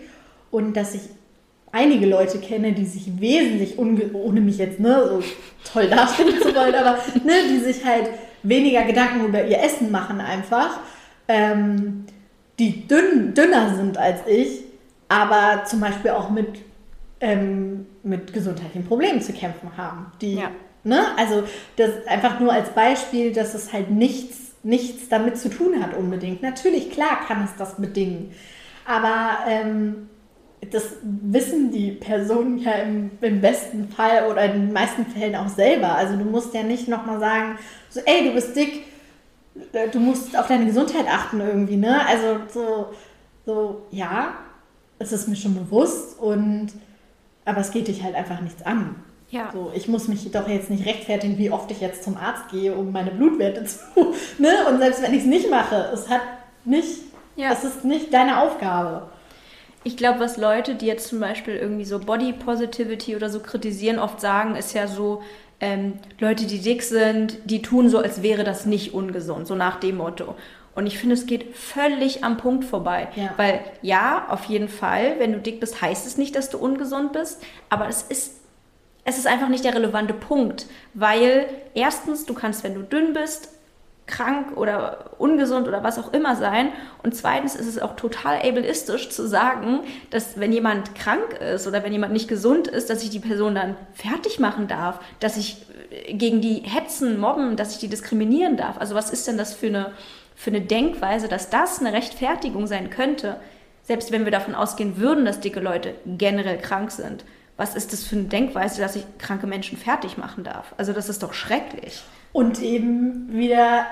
[0.52, 1.02] Und dass ich
[1.72, 5.24] einige Leute kenne, die sich wesentlich, ohne mich jetzt ne, so
[5.72, 8.10] toll darstellen zu wollen, aber ne, die sich halt
[8.44, 10.80] weniger Gedanken über ihr Essen machen einfach,
[11.28, 12.06] ähm,
[12.58, 14.62] die dünn, dünner sind als ich,
[15.08, 16.48] aber zum Beispiel auch mit,
[17.22, 20.12] ähm, mit gesundheitlichen Problemen zu kämpfen haben.
[20.22, 20.52] Die, Ja.
[20.84, 21.02] ne?
[21.18, 21.44] Also
[21.76, 26.42] das einfach nur als Beispiel, dass es halt nichts, nichts damit zu tun hat unbedingt.
[26.42, 28.32] Natürlich, klar kann es das bedingen,
[28.86, 30.10] aber ähm,
[30.72, 35.48] das wissen die Personen ja im, im besten Fall oder in den meisten Fällen auch
[35.50, 35.96] selber.
[35.96, 37.58] Also du musst ja nicht nochmal sagen,
[37.90, 38.84] so, ey, du bist dick,
[39.74, 42.06] äh, du musst auf deine Gesundheit achten irgendwie, ne?
[42.06, 42.86] Also so,
[43.46, 44.34] so, ja,
[45.00, 46.68] es ist mir schon bewusst und
[47.46, 48.96] aber es geht dich halt einfach nichts an.
[49.32, 49.50] Ja.
[49.54, 52.76] So, ich muss mich doch jetzt nicht rechtfertigen, wie oft ich jetzt zum Arzt gehe,
[52.76, 54.50] um meine Blutwerte zu, ne?
[54.70, 56.22] Und selbst wenn ich es nicht mache, es hat
[56.66, 57.00] nicht,
[57.36, 57.52] Ja.
[57.54, 59.08] es ist nicht deine Aufgabe.
[59.84, 64.00] Ich glaube, was Leute, die jetzt zum Beispiel irgendwie so Body Positivity oder so kritisieren,
[64.00, 65.24] oft sagen, ist ja so,
[65.62, 69.80] ähm, Leute, die dick sind, die tun so, als wäre das nicht ungesund, so nach
[69.80, 70.36] dem Motto.
[70.76, 73.10] Und ich finde, es geht völlig am Punkt vorbei.
[73.16, 73.34] Ja.
[73.38, 77.14] Weil ja, auf jeden Fall, wenn du dick bist, heißt es nicht, dass du ungesund
[77.14, 78.40] bist, aber es ist
[79.06, 83.50] es ist einfach nicht der relevante Punkt, weil erstens, du kannst, wenn du dünn bist,
[84.10, 86.70] krank oder ungesund oder was auch immer sein.
[87.04, 91.84] Und zweitens ist es auch total ableistisch zu sagen, dass wenn jemand krank ist oder
[91.84, 95.66] wenn jemand nicht gesund ist, dass ich die Person dann fertig machen darf, dass ich
[95.92, 98.78] äh, gegen die hetzen, mobben, dass ich die diskriminieren darf.
[98.80, 99.92] Also was ist denn das für eine,
[100.36, 103.38] für eine Denkweise, dass das eine Rechtfertigung sein könnte,
[103.84, 107.24] selbst wenn wir davon ausgehen würden, dass dicke Leute generell krank sind.
[107.60, 110.74] Was ist das für eine Denkweise, dass ich kranke Menschen fertig machen darf?
[110.78, 112.02] Also das ist doch schrecklich.
[112.32, 113.86] Und eben wieder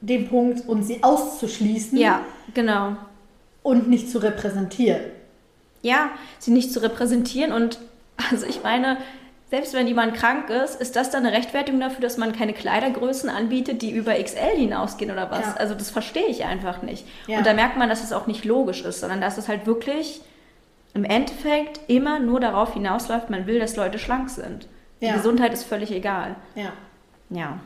[0.00, 2.22] den Punkt, und sie auszuschließen Ja,
[2.54, 2.96] genau.
[3.62, 5.02] und nicht zu repräsentieren.
[5.82, 7.78] Ja, sie nicht zu repräsentieren und
[8.30, 8.96] also ich meine,
[9.50, 13.28] selbst wenn jemand krank ist, ist das dann eine Rechtfertigung dafür, dass man keine Kleidergrößen
[13.28, 15.44] anbietet, die über XL hinausgehen oder was?
[15.44, 15.54] Ja.
[15.58, 17.04] Also das verstehe ich einfach nicht.
[17.26, 17.36] Ja.
[17.36, 20.22] Und da merkt man, dass es auch nicht logisch ist, sondern dass es halt wirklich
[20.94, 24.66] im Endeffekt immer nur darauf hinausläuft, man will, dass Leute schlank sind.
[25.00, 25.14] Die Ja.
[25.16, 26.36] Gesundheit ist völlig egal.
[26.54, 26.72] Ja.
[27.30, 27.58] Ja.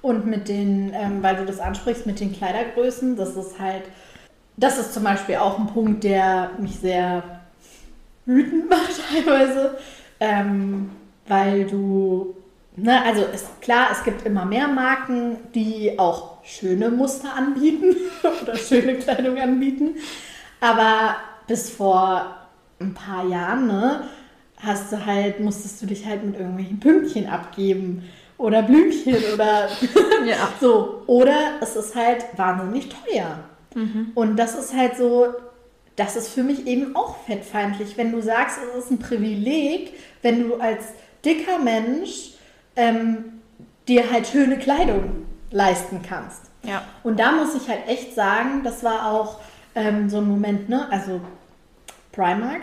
[0.00, 3.82] Und mit den, ähm, weil du das ansprichst, mit den Kleidergrößen, das ist halt,
[4.56, 7.22] das ist zum Beispiel auch ein Punkt, der mich sehr
[8.26, 9.78] wütend macht teilweise,
[10.18, 10.90] ähm,
[11.28, 12.34] weil du,
[12.76, 17.94] ne, also ist klar, es gibt immer mehr Marken, die auch schöne Muster anbieten
[18.42, 19.96] oder schöne Kleidung anbieten,
[20.60, 22.36] aber bis vor
[22.80, 24.02] ein paar Jahren, ne,
[24.58, 28.04] hast du halt, musstest du dich halt mit irgendwelchen Pünktchen abgeben
[28.38, 29.68] oder Blümchen oder
[30.26, 30.48] Ja.
[30.60, 31.02] so.
[31.06, 33.38] Oder es ist halt wahnsinnig teuer.
[34.14, 35.28] Und das ist halt so,
[35.96, 40.46] das ist für mich eben auch fettfeindlich, wenn du sagst, es ist ein Privileg, wenn
[40.48, 40.84] du als
[41.24, 42.32] dicker Mensch
[42.76, 43.40] ähm,
[43.88, 46.50] dir halt schöne Kleidung leisten kannst.
[46.64, 46.82] Ja.
[47.02, 49.40] Und da muss ich halt echt sagen, das war auch
[49.74, 50.86] ähm, so ein Moment, ne?
[50.90, 51.20] Also
[52.12, 52.62] Primark.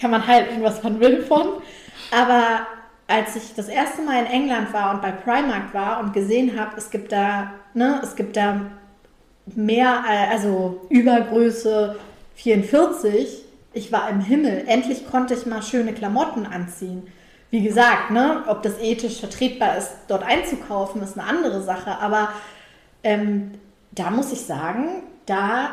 [0.00, 1.62] Kann man halten, was man will von.
[2.10, 2.66] Aber
[3.08, 6.76] als ich das erste Mal in England war und bei Primark war und gesehen habe,
[6.76, 8.60] es gibt da, ne, es gibt da
[9.46, 11.96] mehr, äh, also Übergröße
[12.34, 14.64] 44, ich war im Himmel.
[14.66, 17.06] Endlich konnte ich mal schöne Klamotten anziehen.
[17.50, 21.98] Wie gesagt, ne, ob das ethisch vertretbar ist, dort einzukaufen, ist eine andere Sache.
[22.00, 22.30] Aber
[23.02, 23.52] ähm,
[23.92, 25.72] da muss ich sagen, da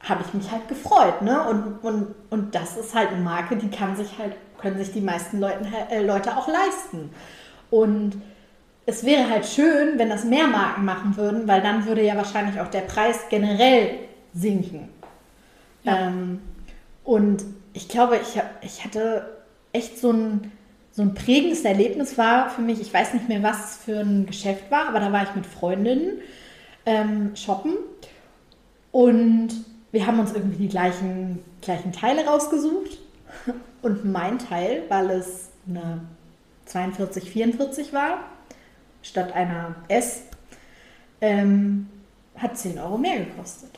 [0.00, 1.22] habe ich mich halt gefreut.
[1.22, 1.42] Ne?
[1.48, 5.00] Und, und, und das ist halt eine Marke, die kann sich halt, können sich die
[5.00, 7.10] meisten Leuten, äh, Leute auch leisten.
[7.70, 8.20] Und
[8.86, 12.60] es wäre halt schön, wenn das mehr Marken machen würden, weil dann würde ja wahrscheinlich
[12.60, 13.98] auch der Preis generell
[14.32, 14.88] sinken.
[15.82, 16.06] Ja.
[16.06, 16.40] Ähm,
[17.04, 19.36] und ich glaube, ich, ich hatte
[19.72, 20.52] echt so ein,
[20.92, 24.26] so ein prägendes Erlebnis war für mich, ich weiß nicht mehr, was es für ein
[24.26, 26.20] Geschäft war, aber da war ich mit Freundinnen
[26.86, 27.74] ähm, shoppen
[28.96, 29.50] und
[29.92, 32.96] wir haben uns irgendwie die gleichen, gleichen Teile rausgesucht
[33.82, 36.00] und mein Teil, weil es eine
[36.64, 38.20] 42, 44 war,
[39.02, 40.22] statt einer S,
[41.20, 41.90] ähm,
[42.36, 43.68] hat 10 Euro mehr gekostet.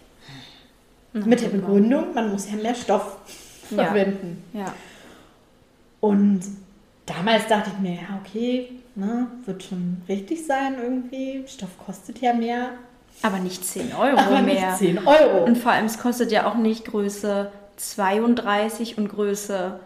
[1.13, 3.17] Na, Mit der Begründung, man muss ja mehr Stoff
[3.71, 3.87] ja.
[3.87, 4.41] verwenden.
[4.53, 4.73] Ja.
[5.99, 6.43] Und
[7.07, 11.43] damals dachte ich mir, ja, okay, ne, wird schon richtig sein irgendwie.
[11.49, 12.75] Stoff kostet ja mehr.
[13.23, 14.71] Aber nicht 10 Euro Aber mehr.
[14.71, 15.45] Nicht 10 Euro.
[15.45, 19.81] Und vor allem, es kostet ja auch nicht Größe 32 und Größe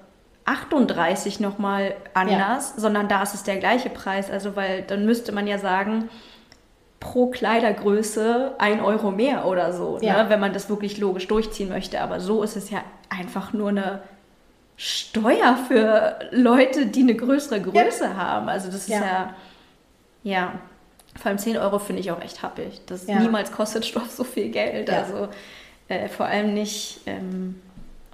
[0.44, 2.80] 38 nochmal anders, ja.
[2.80, 4.30] sondern da ist es der gleiche Preis.
[4.30, 6.08] Also, weil dann müsste man ja sagen,
[7.00, 10.22] pro Kleidergröße ein Euro mehr oder so, ne, ja.
[10.22, 12.00] ne, wenn man das wirklich logisch durchziehen möchte.
[12.00, 14.00] Aber so ist es ja einfach nur eine
[14.76, 18.16] Steuer für Leute, die eine größere Größe ja.
[18.16, 18.48] haben.
[18.48, 19.34] Also das ist ja,
[20.22, 20.52] ja,
[21.14, 22.80] vor allem 10 Euro finde ich auch echt happig.
[22.86, 24.90] Das niemals kostet Stoff so viel Geld.
[24.90, 25.28] Also
[25.88, 27.60] äh, vor allem nicht ähm,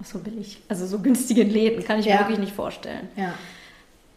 [0.03, 3.09] so billig, also so günstige Läden, kann ich mir wirklich nicht vorstellen.
[3.15, 3.33] Ja,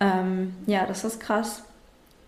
[0.01, 1.63] ähm, ja das ist krass.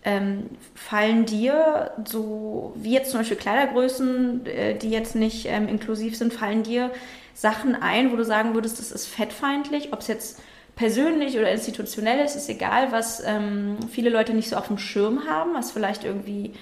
[0.03, 6.15] Ähm, fallen dir so, wie jetzt zum Beispiel Kleidergrößen, äh, die jetzt nicht ähm, inklusiv
[6.15, 6.91] sind, fallen dir
[7.33, 10.41] Sachen ein, wo du sagen würdest, das ist fettfeindlich, ob es jetzt
[10.75, 15.25] persönlich oder institutionell ist, ist egal, was ähm, viele Leute nicht so auf dem Schirm
[15.27, 16.53] haben, was vielleicht irgendwie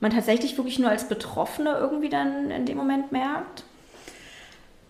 [0.00, 3.64] man tatsächlich wirklich nur als Betroffene irgendwie dann in dem Moment merkt?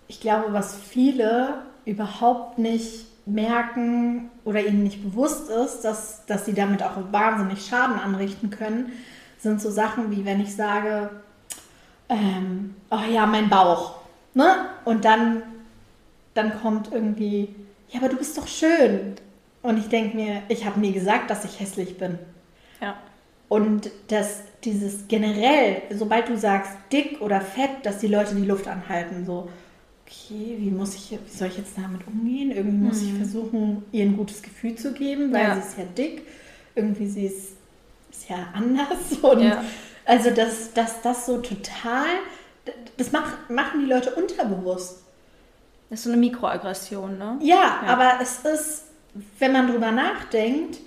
[0.09, 6.55] Ich glaube, was viele überhaupt nicht merken oder ihnen nicht bewusst ist, dass, dass sie
[6.55, 8.93] damit auch wahnsinnig Schaden anrichten können,
[9.39, 11.11] sind so Sachen wie wenn ich sage,
[12.09, 13.97] ähm, oh ja, mein Bauch.
[14.35, 14.47] Ne?
[14.85, 15.43] Und dann,
[16.35, 17.55] dann kommt irgendwie,
[17.93, 19.15] ja, aber du bist doch schön.
[19.63, 22.19] Und ich denke mir, ich habe nie gesagt, dass ich hässlich bin.
[22.81, 22.97] Ja.
[23.49, 28.67] Und dass dieses generell, sobald du sagst dick oder fett, dass die Leute die Luft
[28.67, 29.49] anhalten, so,
[30.07, 32.51] okay, wie muss ich, wie soll ich jetzt damit umgehen?
[32.51, 33.19] Irgendwie muss ich mhm.
[33.19, 35.55] versuchen, ihr ein gutes Gefühl zu geben, weil ja.
[35.55, 36.23] sie ist ja dick.
[36.75, 37.53] Irgendwie sie ist,
[38.11, 39.13] ist ja anders.
[39.23, 39.63] Und ja.
[40.07, 42.07] also dass, dass das so total,
[42.97, 45.02] das macht, machen die Leute unterbewusst.
[45.93, 47.39] Das ist so eine Mikroaggression, ne?
[47.43, 48.85] Ja, ja, aber es ist,
[49.39, 50.79] wenn man drüber nachdenkt,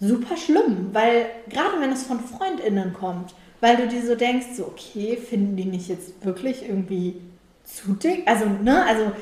[0.00, 4.66] super schlimm, weil gerade wenn es von FreundInnen kommt, weil du dir so denkst, so
[4.66, 7.22] okay, finden die mich jetzt wirklich irgendwie
[7.64, 8.28] zu dick?
[8.28, 9.12] Also, ne, also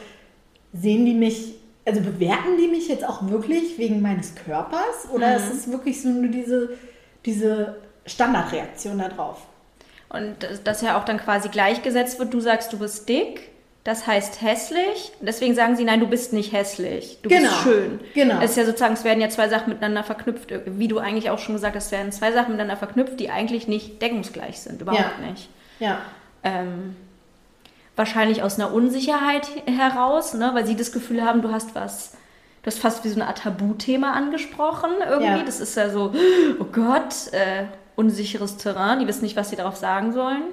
[0.72, 5.08] sehen die mich, also bewerten die mich jetzt auch wirklich wegen meines Körpers?
[5.12, 5.36] Oder mhm.
[5.36, 6.70] ist es wirklich so nur diese,
[7.24, 9.46] diese Standardreaktion darauf?
[10.08, 13.52] Und dass ja auch dann quasi gleichgesetzt wird, du sagst, du bist dick,
[13.84, 15.12] das heißt hässlich.
[15.20, 17.48] Deswegen sagen sie, nein, du bist nicht hässlich, du genau.
[17.48, 18.00] bist schön.
[18.14, 18.40] Genau.
[18.40, 21.38] Es ist ja sozusagen, es werden ja zwei Sachen miteinander verknüpft, wie du eigentlich auch
[21.38, 25.14] schon gesagt hast, es werden zwei Sachen miteinander verknüpft, die eigentlich nicht deckungsgleich sind, überhaupt
[25.22, 25.30] ja.
[25.30, 25.48] nicht.
[25.78, 25.98] Ja.
[26.42, 26.96] Ähm,
[27.96, 32.12] wahrscheinlich aus einer Unsicherheit heraus, ne, weil sie das Gefühl haben, du hast was,
[32.62, 35.38] du hast fast wie so eine Art Tabuthema angesprochen irgendwie.
[35.38, 35.42] Ja.
[35.42, 36.12] Das ist ja so,
[36.60, 37.64] oh Gott, äh,
[37.96, 40.44] unsicheres Terrain, die wissen nicht, was sie darauf sagen sollen.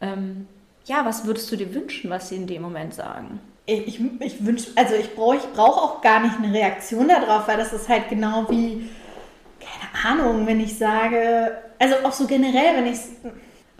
[0.00, 0.46] Ähm,
[0.88, 3.40] ja, was würdest du dir wünschen, was sie in dem Moment sagen?
[3.66, 7.58] Ich, ich wünsche, also ich brauche ich brauch auch gar nicht eine Reaktion darauf, weil
[7.58, 8.88] das ist halt genau wie,
[9.60, 12.98] keine Ahnung, wenn ich sage, also auch so generell, wenn ich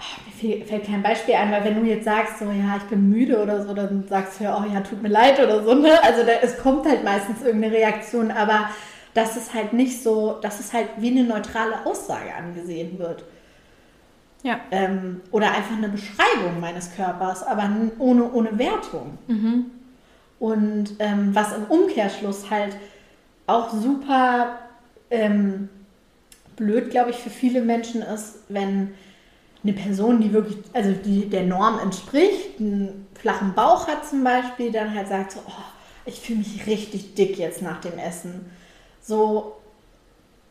[0.00, 3.10] Oh, mir fällt kein Beispiel ein, weil wenn du jetzt sagst, so ja, ich bin
[3.10, 6.00] müde oder so, dann sagst du ja, oh ja, tut mir leid oder so, ne?
[6.04, 8.70] Also da, es kommt halt meistens irgendeine Reaktion, aber
[9.14, 13.24] dass es halt nicht so, dass es halt wie eine neutrale Aussage angesehen wird.
[14.42, 14.60] Ja.
[14.70, 19.18] Ähm, oder einfach eine Beschreibung meines Körpers, aber ohne, ohne Wertung.
[19.26, 19.66] Mhm.
[20.38, 22.76] Und ähm, was im Umkehrschluss halt
[23.46, 24.58] auch super
[25.10, 25.68] ähm,
[26.56, 28.94] blöd, glaube ich, für viele Menschen ist, wenn
[29.64, 34.70] eine Person, die wirklich, also die der Norm entspricht, einen flachen Bauch hat zum Beispiel,
[34.70, 35.64] dann halt sagt so, oh,
[36.06, 38.50] ich fühle mich richtig dick jetzt nach dem Essen.
[39.00, 39.56] So,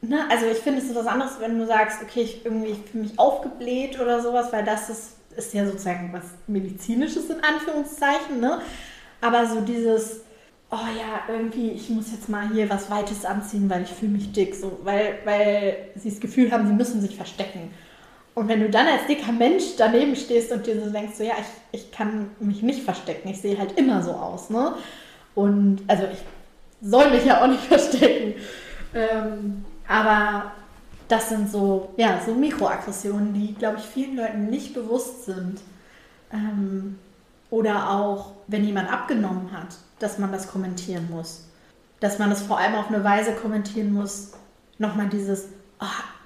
[0.02, 3.04] ne, also ich finde, es ist was anderes, wenn du sagst, okay, ich irgendwie fühle
[3.04, 8.62] mich aufgebläht oder sowas, weil das ist, ist ja sozusagen was Medizinisches in Anführungszeichen, ne?
[9.22, 10.22] Aber so dieses,
[10.72, 14.32] oh ja, irgendwie, ich muss jetzt mal hier was Weites anziehen, weil ich fühle mich
[14.32, 17.72] dick, so, weil, weil sie das Gefühl haben, sie müssen sich verstecken.
[18.36, 21.34] Und wenn du dann als dicker Mensch daneben stehst und dir so denkst, so ja,
[21.72, 24.76] ich, ich kann mich nicht verstecken, ich sehe halt immer so aus, ne?
[25.34, 26.20] Und also ich
[26.82, 28.36] soll mich ja auch nicht verstecken.
[28.94, 30.52] Ähm, aber
[31.08, 35.62] das sind so, ja, so Mikroaggressionen, die, glaube ich, vielen Leuten nicht bewusst sind.
[36.32, 37.00] Ähm,
[37.50, 41.46] oder auch, wenn jemand abgenommen hat, dass man das kommentieren muss.
[42.02, 44.34] Dass man das vor allem auf eine Weise kommentieren muss,
[44.78, 45.46] nochmal dieses,
[45.80, 45.86] oh,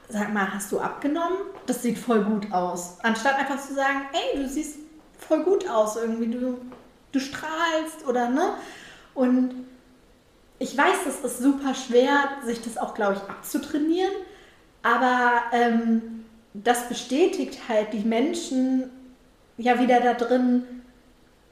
[0.09, 1.38] sag mal, hast du abgenommen?
[1.68, 2.97] Das sieht voll gut aus.
[3.03, 4.80] Anstatt einfach zu sagen, ey, du siehst
[5.20, 6.57] voll gut aus irgendwie, du,
[7.12, 8.55] du strahlst oder ne?
[9.14, 9.53] Und
[10.62, 14.12] ich weiß, das ist super schwer, sich das auch, glaube ich, abzutrainieren,
[14.84, 18.89] aber ähm, das bestätigt halt die Menschen
[19.57, 20.64] ja wieder da drin,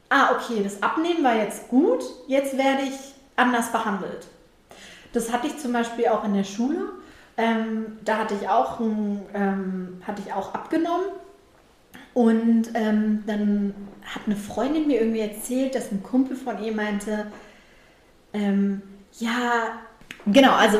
[0.09, 2.97] ah, okay, das Abnehmen war jetzt gut, jetzt werde ich
[3.35, 4.27] anders behandelt.
[5.13, 6.89] Das hatte ich zum Beispiel auch in der Schule.
[7.35, 11.07] Ähm, da hatte ich auch, ein, ähm, hatte ich auch abgenommen.
[12.13, 17.27] Und ähm, dann hat eine Freundin mir irgendwie erzählt, dass ein Kumpel von ihr meinte,
[18.33, 18.81] ähm,
[19.19, 19.79] ja,
[20.25, 20.79] genau, also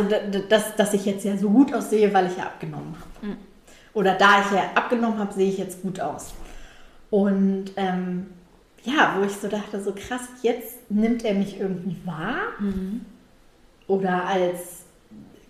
[0.49, 3.27] dass, dass ich jetzt ja so gut aussehe, weil ich ja abgenommen habe.
[3.27, 3.37] Mhm.
[3.93, 6.33] Oder da ich ja abgenommen habe, sehe ich jetzt gut aus.
[7.09, 8.27] Und ähm,
[8.83, 12.37] ja, wo ich so dachte, so krass, jetzt nimmt er mich irgendwie wahr.
[12.59, 13.01] Mhm.
[13.87, 14.83] Oder als,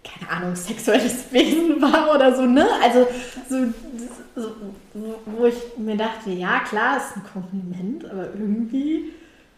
[0.03, 2.65] keine Ahnung, sexuelles Wesen war oder so, ne?
[2.81, 3.07] Also
[3.49, 3.67] so,
[4.35, 4.55] so
[5.25, 9.11] wo ich mir dachte, ja, klar, ist ein Kompliment, aber irgendwie.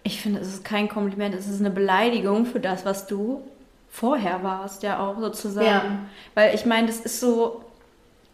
[0.04, 3.42] Ich finde, es ist kein Kompliment, es ist eine Beleidigung für das, was du
[3.90, 5.66] vorher warst, ja auch sozusagen.
[5.66, 6.00] Ja.
[6.34, 7.64] Weil ich meine, das ist so,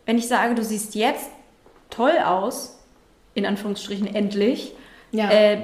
[0.05, 1.29] wenn ich sage, du siehst jetzt
[1.89, 2.77] toll aus,
[3.33, 4.73] in Anführungsstrichen endlich,
[5.11, 5.29] ja.
[5.29, 5.61] Äh,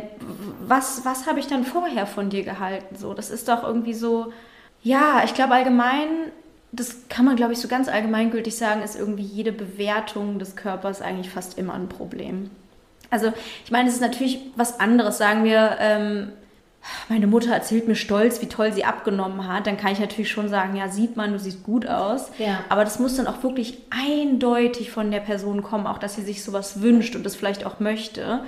[0.65, 2.95] was was habe ich dann vorher von dir gehalten?
[2.95, 4.31] So, das ist doch irgendwie so,
[4.81, 6.07] ja, ich glaube allgemein,
[6.71, 11.01] das kann man, glaube ich, so ganz allgemeingültig sagen, ist irgendwie jede Bewertung des Körpers
[11.01, 12.49] eigentlich fast immer ein Problem.
[13.13, 13.31] Also,
[13.63, 16.33] ich meine, es ist natürlich was anderes, sagen wir, ähm,
[17.07, 20.49] meine Mutter erzählt mir stolz, wie toll sie abgenommen hat, dann kann ich natürlich schon
[20.49, 22.29] sagen, ja, sieht man, du siehst gut aus.
[22.39, 22.59] Ja.
[22.67, 26.43] Aber das muss dann auch wirklich eindeutig von der Person kommen, auch dass sie sich
[26.43, 28.41] sowas wünscht und das vielleicht auch möchte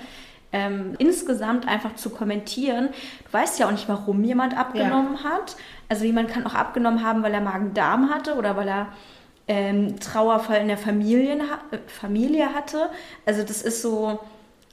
[0.56, 2.90] ähm, insgesamt einfach zu kommentieren.
[3.26, 5.32] Du weißt ja auch nicht, warum jemand abgenommen ja.
[5.32, 5.58] hat.
[5.90, 8.88] Also jemand kann auch abgenommen haben, weil er Magen-Darm hatte oder weil er
[9.50, 12.90] ähm, Trauerfall in der Familie, äh, Familie hatte.
[13.26, 14.22] Also das ist so,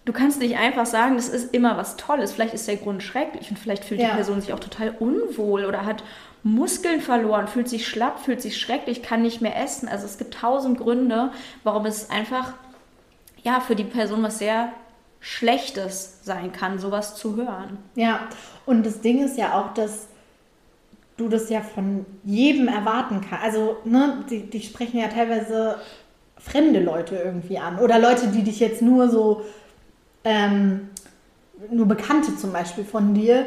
[0.05, 2.33] du kannst nicht einfach sagen, das ist immer was Tolles.
[2.33, 4.09] Vielleicht ist der Grund schrecklich und vielleicht fühlt ja.
[4.09, 6.03] die Person sich auch total unwohl oder hat
[6.43, 9.89] Muskeln verloren, fühlt sich schlapp, fühlt sich schrecklich, kann nicht mehr essen.
[9.89, 11.31] Also es gibt tausend Gründe,
[11.63, 12.55] warum es einfach
[13.43, 14.73] ja für die Person was sehr
[15.21, 17.79] Schlechtes sein kann, sowas zu hören.
[17.95, 18.27] Ja,
[18.67, 20.09] und das Ding ist ja auch, dass
[21.17, 23.45] du das ja von jedem erwarten kannst.
[23.45, 25.77] Also, ne, die, die sprechen ja teilweise
[26.39, 27.79] fremde Leute irgendwie an.
[27.79, 29.45] Oder Leute, die dich jetzt nur so,
[30.25, 30.91] ähm,
[31.71, 33.47] nur Bekannte zum Beispiel von dir,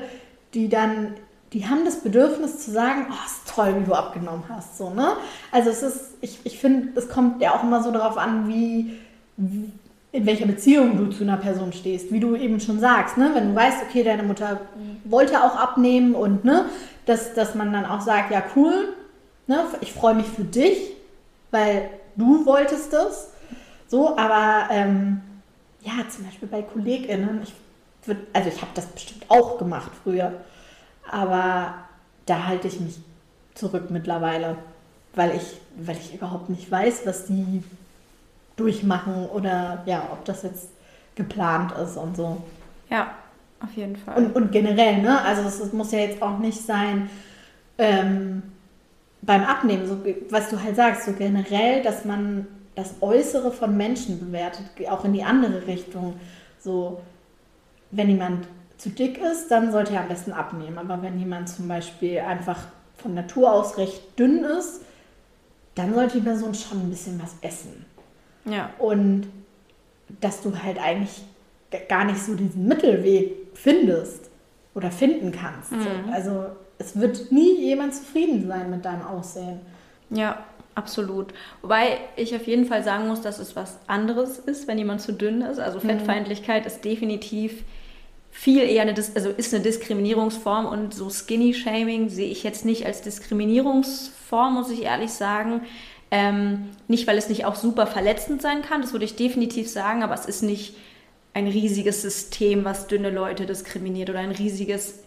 [0.54, 1.16] die dann,
[1.54, 4.78] die haben das Bedürfnis zu sagen, oh, ist toll, wie du abgenommen hast.
[4.78, 5.14] So, ne?
[5.52, 8.98] Also es ist, ich, ich finde, es kommt ja auch immer so darauf an, wie,
[9.38, 9.72] wie
[10.16, 13.32] in welcher Beziehung du zu einer Person stehst, wie du eben schon sagst, ne?
[13.34, 14.62] wenn du weißt, okay, deine Mutter
[15.04, 16.66] wollte auch abnehmen und ne,
[17.06, 18.94] dass, dass man dann auch sagt, ja cool,
[19.48, 20.78] ne, ich freue mich für dich,
[21.52, 23.32] weil du wolltest das,
[23.88, 25.22] so, aber ähm,
[25.86, 27.54] ja, zum Beispiel bei KollegInnen, ich
[28.08, 30.34] würd, also ich habe das bestimmt auch gemacht früher,
[31.10, 31.76] aber
[32.26, 32.98] da halte ich mich
[33.54, 34.58] zurück mittlerweile,
[35.14, 37.64] weil ich, weil ich überhaupt nicht weiß, was die
[38.56, 40.70] durchmachen oder ja, ob das jetzt
[41.14, 42.42] geplant ist und so.
[42.90, 43.14] Ja,
[43.62, 44.18] auf jeden Fall.
[44.18, 45.22] Und, und generell, ne?
[45.22, 47.10] Also es, muss ja jetzt auch nicht sein
[47.78, 48.42] ähm,
[49.22, 54.20] beim Abnehmen, so, was du halt sagst, so generell, dass man das Äußere von Menschen
[54.20, 56.20] bewertet, auch in die andere Richtung.
[56.60, 57.02] So,
[57.92, 58.48] wenn jemand
[58.78, 60.78] zu dick ist, dann sollte er am besten abnehmen.
[60.78, 62.68] Aber wenn jemand zum Beispiel einfach
[62.98, 64.82] von Natur aus recht dünn ist,
[65.76, 67.86] dann sollte die Person schon ein bisschen was essen.
[68.46, 68.70] Ja.
[68.78, 69.28] Und
[70.22, 71.24] dass du halt eigentlich
[71.90, 74.30] gar nicht so diesen Mittelweg findest
[74.74, 75.72] oder finden kannst.
[75.72, 76.12] Mhm.
[76.12, 76.46] Also
[76.78, 79.62] es wird nie jemand zufrieden sein mit deinem Aussehen.
[80.10, 80.44] Ja,
[80.76, 81.34] absolut.
[81.62, 85.14] Wobei ich auf jeden Fall sagen muss, dass es was anderes ist, wenn jemand zu
[85.14, 85.60] dünn ist.
[85.60, 85.90] Also mhm.
[85.90, 86.68] Fettfeindlichkeit mhm.
[86.68, 87.64] ist definitiv
[88.32, 93.02] viel eher eine, also ist eine Diskriminierungsform und so Skinny-Shaming sehe ich jetzt nicht als
[93.02, 95.62] Diskriminierungsform, muss ich ehrlich sagen.
[96.12, 100.04] Ähm, nicht, weil es nicht auch super verletzend sein kann, das würde ich definitiv sagen,
[100.04, 100.76] aber es ist nicht
[101.34, 105.05] ein riesiges System, was dünne Leute diskriminiert oder ein riesiges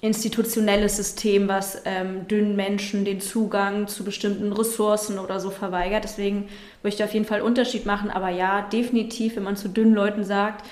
[0.00, 6.04] institutionelles System, was ähm, dünnen Menschen den Zugang zu bestimmten Ressourcen oder so verweigert.
[6.04, 6.48] Deswegen
[6.82, 8.10] würde ich da auf jeden Fall Unterschied machen.
[8.10, 10.64] Aber ja, definitiv, wenn man zu dünnen Leuten sagt,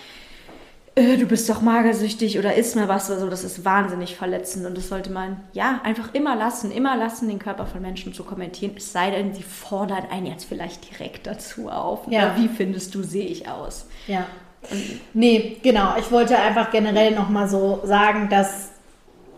[0.95, 4.65] äh, du bist doch magersüchtig oder isst mir was oder so, das ist wahnsinnig verletzend
[4.65, 8.23] und das sollte man ja einfach immer lassen, immer lassen, den Körper von Menschen zu
[8.23, 12.07] kommentieren, es sei denn, sie fordern einen jetzt vielleicht direkt dazu auf.
[12.09, 12.33] Ja.
[12.33, 13.89] Oder wie findest du, sehe ich aus?
[14.07, 14.27] Ja.
[14.71, 15.97] Und nee, genau.
[15.99, 18.71] Ich wollte einfach generell nochmal so sagen, dass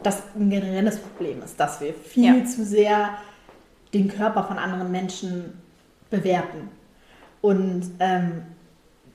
[0.03, 2.45] das ein generelles Problem ist, dass wir viel ja.
[2.45, 3.11] zu sehr
[3.93, 5.59] den Körper von anderen Menschen
[6.11, 6.69] bewerten.
[7.41, 8.43] Und ähm,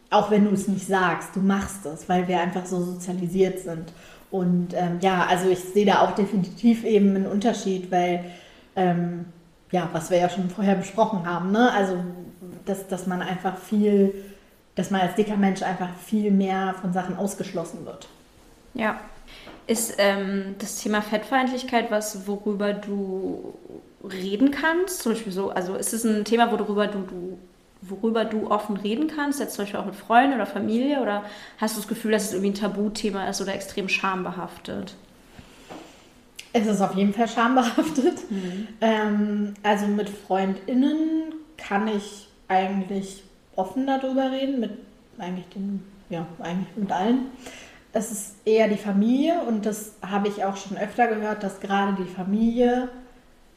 [0.09, 3.91] auch wenn du es nicht sagst, du machst es, weil wir einfach so sozialisiert sind.
[4.31, 8.25] Und ähm, ja, also ich sehe da auch definitiv eben einen Unterschied, weil,
[8.75, 9.25] ähm,
[9.71, 11.71] ja, was wir ja schon vorher besprochen haben, ne?
[11.71, 11.97] also
[12.65, 14.13] dass, dass man einfach viel,
[14.75, 18.07] dass man als dicker Mensch einfach viel mehr von Sachen ausgeschlossen wird.
[18.73, 18.99] Ja.
[19.65, 23.53] Ist ähm, das Thema Fettfeindlichkeit was, worüber du
[24.03, 25.01] reden kannst?
[25.01, 27.37] Zum Beispiel so, also ist es ein Thema, worüber du, du
[27.81, 31.01] worüber du offen reden kannst, jetzt zum Beispiel auch mit Freunden oder Familie?
[31.01, 31.23] Oder
[31.57, 34.95] hast du das Gefühl, dass es irgendwie ein Tabuthema ist oder extrem schambehaftet?
[36.53, 38.29] Es ist auf jeden Fall schambehaftet.
[38.29, 38.67] Mhm.
[38.79, 43.23] Ähm, also mit FreundInnen kann ich eigentlich
[43.55, 44.71] offen darüber reden, mit
[45.17, 47.27] eigentlich den, ja, eigentlich mit allen.
[47.93, 51.93] Es ist eher die Familie und das habe ich auch schon öfter gehört, dass gerade
[52.03, 52.89] die Familie,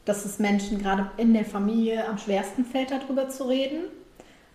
[0.05, 3.85] dass es Menschen gerade in der Familie am schwersten fällt, darüber zu reden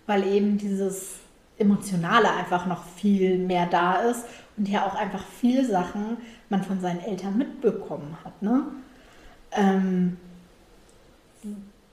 [0.07, 1.17] weil eben dieses
[1.59, 4.25] Emotionale einfach noch viel mehr da ist
[4.57, 6.17] und ja auch einfach viele Sachen
[6.49, 8.43] man von seinen Eltern mitbekommen hat.
[8.43, 8.65] Ne?
[9.53, 10.17] Ähm,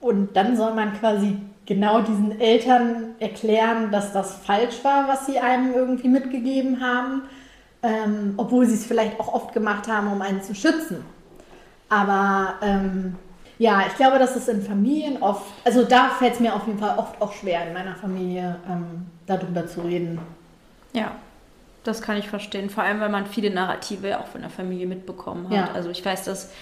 [0.00, 1.36] und dann soll man quasi
[1.66, 7.22] genau diesen Eltern erklären, dass das falsch war, was sie einem irgendwie mitgegeben haben,
[7.82, 11.04] ähm, obwohl sie es vielleicht auch oft gemacht haben, um einen zu schützen.
[11.88, 13.16] Aber ähm,
[13.58, 16.78] ja, ich glaube, dass es in Familien oft, also da fällt es mir auf jeden
[16.78, 20.18] Fall oft auch schwer, in meiner Familie ähm, darüber zu reden.
[20.92, 21.12] Ja,
[21.84, 22.70] das kann ich verstehen.
[22.70, 25.52] Vor allem, weil man viele Narrative auch von der Familie mitbekommen hat.
[25.52, 25.70] Ja.
[25.74, 26.52] Also ich weiß, dass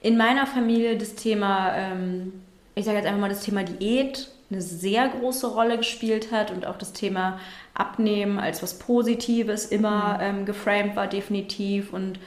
[0.00, 2.42] in meiner Familie das Thema, ähm,
[2.74, 6.66] ich sage jetzt einfach mal das Thema Diät, eine sehr große Rolle gespielt hat und
[6.66, 7.38] auch das Thema
[7.74, 10.20] Abnehmen als was Positives immer mhm.
[10.20, 11.92] ähm, geframed war, definitiv.
[11.92, 12.18] Und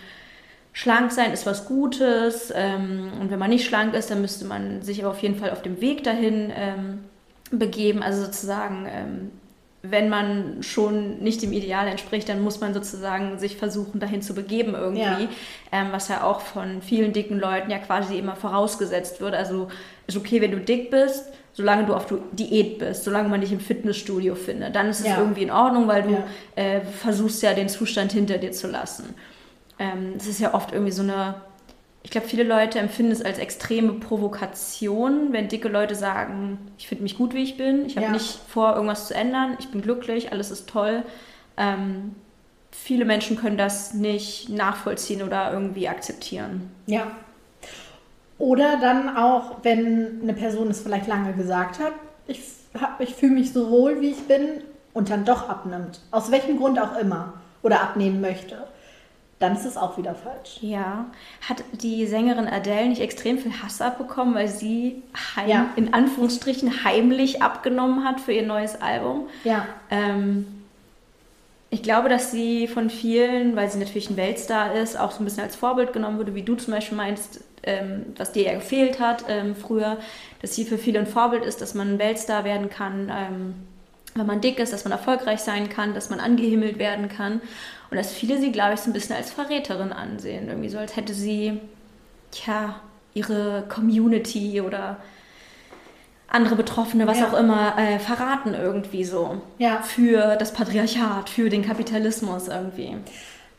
[0.71, 4.81] schlank sein ist was Gutes ähm, und wenn man nicht schlank ist, dann müsste man
[4.81, 6.99] sich aber auf jeden Fall auf dem Weg dahin ähm,
[7.51, 8.01] begeben.
[8.01, 9.31] Also sozusagen, ähm,
[9.81, 14.33] wenn man schon nicht dem Ideal entspricht, dann muss man sozusagen sich versuchen, dahin zu
[14.33, 15.29] begeben irgendwie, ja.
[15.73, 19.35] Ähm, was ja auch von vielen dicken Leuten ja quasi immer vorausgesetzt wird.
[19.35, 19.67] Also
[20.07, 23.59] ist okay, wenn du dick bist, solange du auf Diät bist, solange man dich im
[23.59, 25.17] Fitnessstudio findet, dann ist es ja.
[25.17, 26.25] irgendwie in Ordnung, weil du ja.
[26.55, 29.13] äh, versuchst ja den Zustand hinter dir zu lassen
[29.79, 31.35] ähm, es ist ja oft irgendwie so eine,
[32.03, 37.03] ich glaube, viele Leute empfinden es als extreme Provokation, wenn dicke Leute sagen, ich finde
[37.03, 38.11] mich gut, wie ich bin, ich habe ja.
[38.11, 41.03] nicht vor, irgendwas zu ändern, ich bin glücklich, alles ist toll.
[41.57, 42.15] Ähm,
[42.71, 46.71] viele Menschen können das nicht nachvollziehen oder irgendwie akzeptieren.
[46.85, 47.11] Ja.
[48.43, 51.93] Oder dann auch, wenn eine Person es vielleicht lange gesagt hat,
[52.27, 52.41] ich,
[52.99, 54.61] ich fühle mich so wohl, wie ich bin,
[54.93, 56.01] und dann doch abnimmt.
[56.11, 57.33] Aus welchem Grund auch immer.
[57.63, 58.57] Oder abnehmen möchte
[59.43, 60.59] dann ist es auch wieder falsch.
[60.61, 61.05] Ja.
[61.47, 65.03] Hat die Sängerin Adele nicht extrem viel Hass abbekommen, weil sie
[65.35, 65.65] heim, ja.
[65.75, 69.27] in Anführungsstrichen heimlich abgenommen hat für ihr neues Album?
[69.43, 69.67] Ja.
[69.91, 70.62] Ähm,
[71.73, 75.25] ich glaube, dass sie von vielen, weil sie natürlich ein Weltstar ist, auch so ein
[75.25, 78.99] bisschen als Vorbild genommen wurde, wie du zum Beispiel meinst, ähm, was dir ja gefehlt
[78.99, 79.97] hat ähm, früher,
[80.43, 83.55] dass sie für viele ein Vorbild ist, dass man ein Weltstar werden kann, ähm,
[84.13, 87.41] wenn man dick ist, dass man erfolgreich sein kann, dass man angehimmelt werden kann.
[87.89, 90.49] Und dass viele sie, glaube ich, so ein bisschen als Verräterin ansehen.
[90.49, 91.59] Irgendwie so, als hätte sie,
[92.29, 92.81] tja,
[93.15, 94.97] ihre Community oder
[96.33, 97.27] andere Betroffene, was ja.
[97.27, 99.41] auch immer, äh, verraten irgendwie so.
[99.59, 99.81] Ja.
[99.83, 102.97] Für das Patriarchat, für den Kapitalismus irgendwie.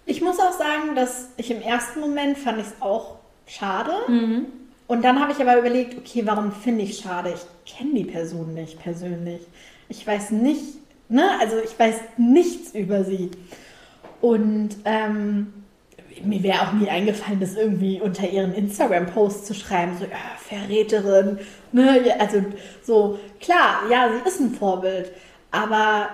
[0.07, 3.17] Ich muss auch sagen, dass ich im ersten Moment fand ich es auch
[3.47, 3.93] schade.
[4.09, 4.47] Mhm.
[4.87, 7.33] Und dann habe ich aber überlegt, okay, warum finde ich schade?
[7.35, 9.41] Ich kenne die Person nicht persönlich.
[9.89, 10.63] Ich weiß nicht,
[11.09, 13.31] ne, also ich weiß nichts über sie.
[14.21, 15.53] Und ähm,
[16.23, 21.39] mir wäre auch nie eingefallen, das irgendwie unter ihren Instagram-Posts zu schreiben, so, ja, Verräterin,
[21.73, 22.03] ne?
[22.19, 22.45] Also
[22.83, 25.13] so, klar, ja, sie ist ein Vorbild,
[25.51, 26.09] aber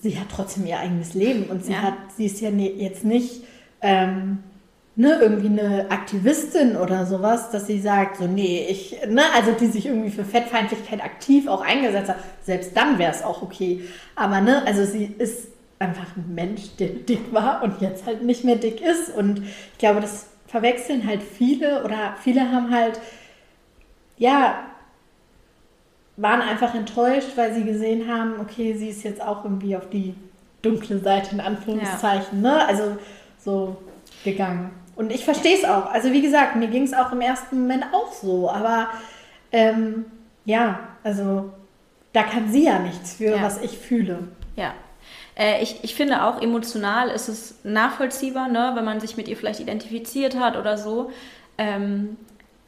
[0.00, 1.82] sie hat trotzdem ihr eigenes Leben und sie ja.
[1.82, 3.44] hat, sie ist ja ne, jetzt nicht
[3.82, 4.38] ähm,
[4.96, 9.66] ne, irgendwie eine Aktivistin oder sowas, dass sie sagt, so, nee, ich, ne, also die
[9.66, 13.82] sich irgendwie für Fettfeindlichkeit aktiv auch eingesetzt hat, selbst dann wäre es auch okay.
[14.14, 15.48] Aber ne, also sie ist
[15.82, 19.14] einfach ein Mensch, der dick war und jetzt halt nicht mehr dick ist.
[19.14, 23.00] Und ich glaube, das verwechseln halt viele oder viele haben halt,
[24.16, 24.66] ja,
[26.16, 30.14] waren einfach enttäuscht, weil sie gesehen haben, okay, sie ist jetzt auch irgendwie auf die
[30.60, 32.50] dunkle Seite in Anführungszeichen, ja.
[32.50, 32.66] ne?
[32.66, 32.96] Also
[33.38, 33.76] so
[34.24, 34.70] gegangen.
[34.94, 35.86] Und ich verstehe es auch.
[35.86, 38.50] Also wie gesagt, mir ging es auch im ersten Moment auch so.
[38.50, 38.88] Aber
[39.50, 40.04] ähm,
[40.44, 41.50] ja, also
[42.12, 43.42] da kann sie ja nichts für, ja.
[43.42, 44.28] was ich fühle.
[44.54, 44.74] Ja,
[45.36, 49.36] äh, ich, ich finde auch emotional ist es nachvollziehbar, ne, wenn man sich mit ihr
[49.36, 51.10] vielleicht identifiziert hat oder so.
[51.58, 52.16] Ähm,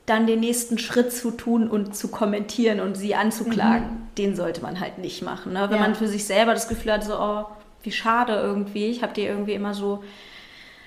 [0.06, 4.14] dann den nächsten Schritt zu tun und zu kommentieren und sie anzuklagen, mhm.
[4.18, 5.54] den sollte man halt nicht machen.
[5.54, 5.70] Ne?
[5.70, 5.82] Wenn ja.
[5.82, 7.46] man für sich selber das Gefühl hat, so, oh,
[7.82, 10.04] wie schade irgendwie, ich habe die irgendwie immer so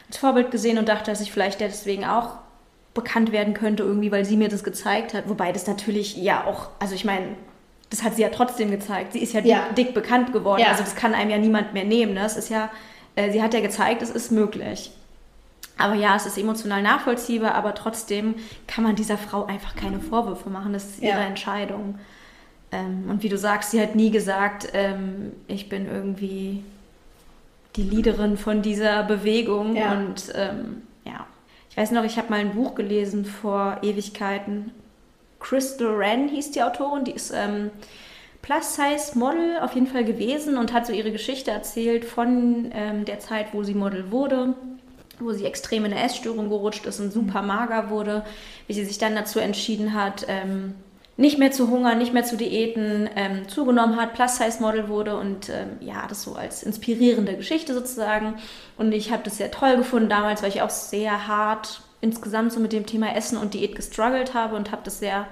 [0.07, 2.35] als Vorbild gesehen und dachte, dass ich vielleicht deswegen auch
[2.93, 5.27] bekannt werden könnte, irgendwie, weil sie mir das gezeigt hat.
[5.27, 7.35] Wobei das natürlich ja auch, also ich meine,
[7.89, 9.13] das hat sie ja trotzdem gezeigt.
[9.13, 9.67] Sie ist ja, ja.
[9.69, 10.61] Dick, dick, bekannt geworden.
[10.61, 10.69] Ja.
[10.69, 12.13] Also das kann einem ja niemand mehr nehmen.
[12.13, 12.21] Ne?
[12.21, 12.69] Das ist ja,
[13.15, 14.91] äh, sie hat ja gezeigt, es ist möglich.
[15.77, 18.35] Aber ja, es ist emotional nachvollziehbar, aber trotzdem
[18.65, 20.73] kann man dieser Frau einfach keine Vorwürfe machen.
[20.73, 21.25] Das ist ihre ja.
[21.25, 21.99] Entscheidung.
[22.71, 26.63] Ähm, und wie du sagst, sie hat nie gesagt, ähm, ich bin irgendwie
[27.75, 29.77] die Leaderin von dieser Bewegung.
[29.77, 31.25] Und ähm, ja,
[31.69, 34.71] ich weiß noch, ich habe mal ein Buch gelesen vor Ewigkeiten.
[35.39, 37.71] Crystal Wren hieß die Autorin, die ist ähm,
[38.41, 43.47] Plus-Size-Model auf jeden Fall gewesen und hat so ihre Geschichte erzählt von ähm, der Zeit,
[43.53, 44.55] wo sie Model wurde
[45.19, 48.23] wo sie extrem in eine Essstörung gerutscht ist und super mager wurde,
[48.67, 50.75] wie sie sich dann dazu entschieden hat, ähm,
[51.19, 55.77] nicht mehr zu hungern, nicht mehr zu Diäten, ähm, zugenommen hat, Plus-Size-Model wurde und ähm,
[55.79, 58.35] ja, das so als inspirierende Geschichte sozusagen.
[58.77, 62.59] Und ich habe das sehr toll gefunden damals, weil ich auch sehr hart insgesamt so
[62.59, 65.27] mit dem Thema Essen und Diät gestruggelt habe und habe das sehr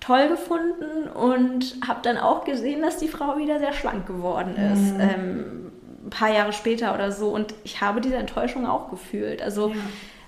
[0.00, 4.94] toll gefunden und habe dann auch gesehen, dass die Frau wieder sehr schlank geworden ist.
[4.94, 5.00] Mhm.
[5.00, 5.72] Ähm,
[6.04, 7.28] ein paar Jahre später oder so.
[7.28, 9.40] Und ich habe diese Enttäuschung auch gefühlt.
[9.40, 9.76] Also, ja.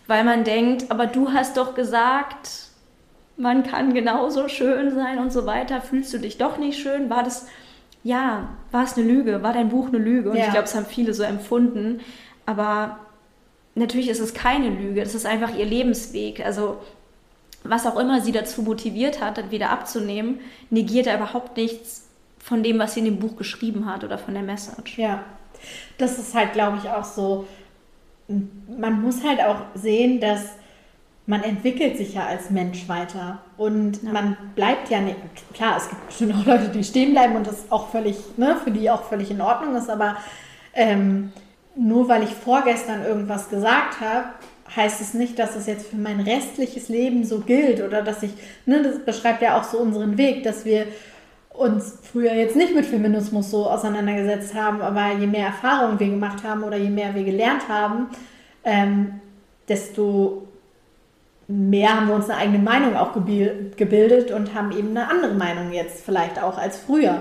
[0.06, 2.68] weil man denkt, aber du hast doch gesagt,
[3.36, 5.80] man kann genauso schön sein und so weiter.
[5.80, 7.10] Fühlst du dich doch nicht schön?
[7.10, 7.48] War das,
[8.04, 9.42] ja, war es eine Lüge?
[9.42, 10.30] War dein Buch eine Lüge?
[10.30, 10.44] Und ja.
[10.44, 12.00] ich glaube, es haben viele so empfunden.
[12.46, 12.98] Aber
[13.74, 15.02] natürlich ist es keine Lüge.
[15.02, 16.44] Es ist einfach ihr Lebensweg.
[16.44, 16.78] Also,
[17.62, 22.08] was auch immer sie dazu motiviert hat, dann wieder abzunehmen, negiert er überhaupt nichts
[22.38, 24.98] von dem, was sie in dem Buch geschrieben hat oder von der Message.
[24.98, 25.24] Ja,
[25.96, 27.46] das ist halt, glaube ich, auch so.
[28.28, 30.50] Man muss halt auch sehen, dass
[31.26, 34.12] man entwickelt sich ja als Mensch weiter und ja.
[34.12, 35.16] man bleibt ja nicht,
[35.54, 38.70] klar, es gibt bestimmt auch Leute, die stehen bleiben und das auch völlig, ne, für
[38.70, 40.16] die auch völlig in Ordnung ist, aber
[40.74, 41.32] ähm,
[41.76, 44.26] nur weil ich vorgestern irgendwas gesagt habe,
[44.74, 48.32] heißt es nicht, dass es jetzt für mein restliches Leben so gilt oder dass ich,
[48.66, 50.86] ne, das beschreibt ja auch so unseren Weg, dass wir
[51.50, 56.42] uns früher jetzt nicht mit Feminismus so auseinandergesetzt haben, aber je mehr Erfahrungen wir gemacht
[56.42, 58.08] haben oder je mehr wir gelernt haben,
[58.64, 59.20] ähm,
[59.68, 60.48] desto
[61.46, 65.72] mehr haben wir uns eine eigene Meinung auch gebildet und haben eben eine andere Meinung
[65.72, 67.20] jetzt vielleicht auch als früher.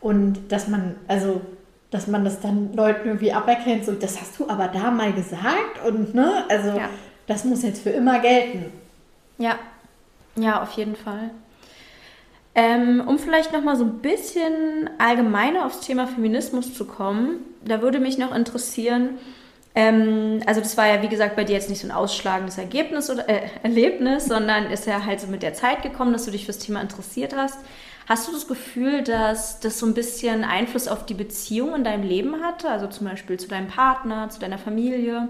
[0.00, 1.40] Und dass man, also,
[1.90, 5.84] dass man das dann Leuten irgendwie aberkennt, so, das hast du aber da mal gesagt
[5.86, 6.88] und, ne, also, ja.
[7.26, 8.72] das muss jetzt für immer gelten.
[9.38, 9.58] Ja,
[10.36, 11.30] ja, auf jeden Fall.
[12.54, 17.80] Ähm, um vielleicht noch mal so ein bisschen allgemeiner aufs Thema Feminismus zu kommen, da
[17.80, 19.18] würde mich noch interessieren,
[19.74, 23.08] ähm, also das war ja, wie gesagt, bei dir jetzt nicht so ein ausschlagendes Ergebnis
[23.08, 26.44] oder äh, Erlebnis, sondern ist ja halt so mit der Zeit gekommen, dass du dich
[26.44, 27.58] fürs Thema interessiert hast.
[28.08, 32.02] Hast du das Gefühl, dass das so ein bisschen Einfluss auf die Beziehung in deinem
[32.02, 35.28] Leben hatte, also zum Beispiel zu deinem Partner, zu deiner Familie,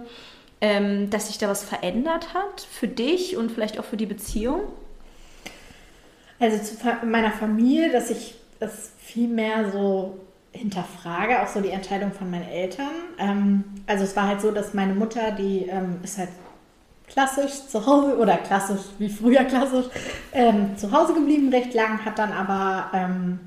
[0.61, 4.63] ähm, dass sich da was verändert hat für dich und vielleicht auch für die Beziehung?
[6.39, 10.19] Also zu meiner Familie, dass ich das viel mehr so
[10.53, 12.91] hinterfrage, auch so die Entscheidung von meinen Eltern.
[13.19, 16.31] Ähm, also es war halt so, dass meine Mutter, die ähm, ist halt
[17.11, 19.87] klassisch zu Hause oder klassisch wie früher klassisch
[20.33, 23.41] ähm, zu Hause geblieben recht lang, hat dann aber, ähm,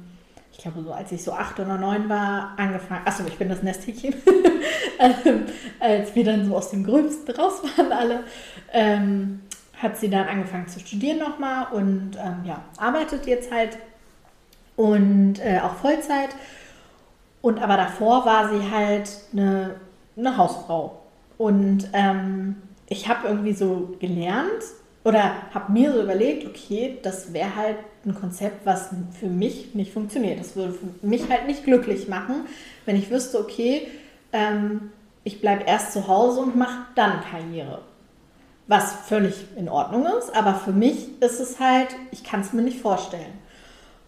[0.52, 3.64] ich glaube so als ich so acht oder neun war, angefangen, achso, ich bin das
[3.64, 4.16] Nesthäkchen,
[5.00, 5.46] ähm,
[5.80, 8.24] als wir dann so aus dem Gröbsten raus waren alle,
[8.72, 9.42] ähm,
[9.82, 12.12] hat sie dann angefangen zu studieren nochmal und
[12.46, 13.78] ja, arbeitet jetzt halt
[14.78, 16.30] und äh, auch Vollzeit
[17.44, 19.76] und aber davor war sie halt eine,
[20.16, 21.02] eine Hausfrau.
[21.38, 22.56] Und ähm,
[22.88, 24.64] ich habe irgendwie so gelernt
[25.04, 29.94] oder habe mir so überlegt, okay, das wäre halt ein Konzept, was für mich nicht
[29.94, 30.40] funktioniert.
[30.40, 32.46] Das würde mich halt nicht glücklich machen,
[32.86, 33.88] wenn ich wüsste, okay,
[34.32, 34.92] ähm,
[35.24, 37.82] ich bleibe erst zu Hause und mache dann Karriere.
[38.68, 42.62] Was völlig in Ordnung ist, aber für mich ist es halt, ich kann es mir
[42.62, 43.43] nicht vorstellen.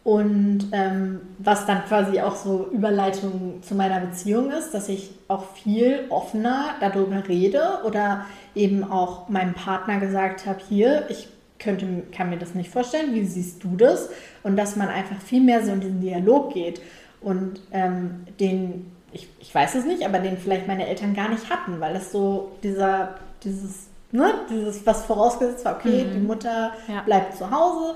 [0.05, 5.45] Und ähm, was dann quasi auch so Überleitung zu meiner Beziehung ist, dass ich auch
[5.55, 11.27] viel offener darüber rede oder eben auch meinem Partner gesagt habe, hier, ich
[11.57, 14.09] könnte, kann mir das nicht vorstellen, wie siehst du das?
[14.43, 16.81] Und dass man einfach viel mehr so in den Dialog geht
[17.19, 21.49] und ähm, den, ich, ich weiß es nicht, aber den vielleicht meine Eltern gar nicht
[21.49, 26.13] hatten, weil es so dieser, dieses, ne, dieses, was vorausgesetzt war, okay, mhm.
[26.13, 27.01] die Mutter ja.
[27.01, 27.95] bleibt zu Hause,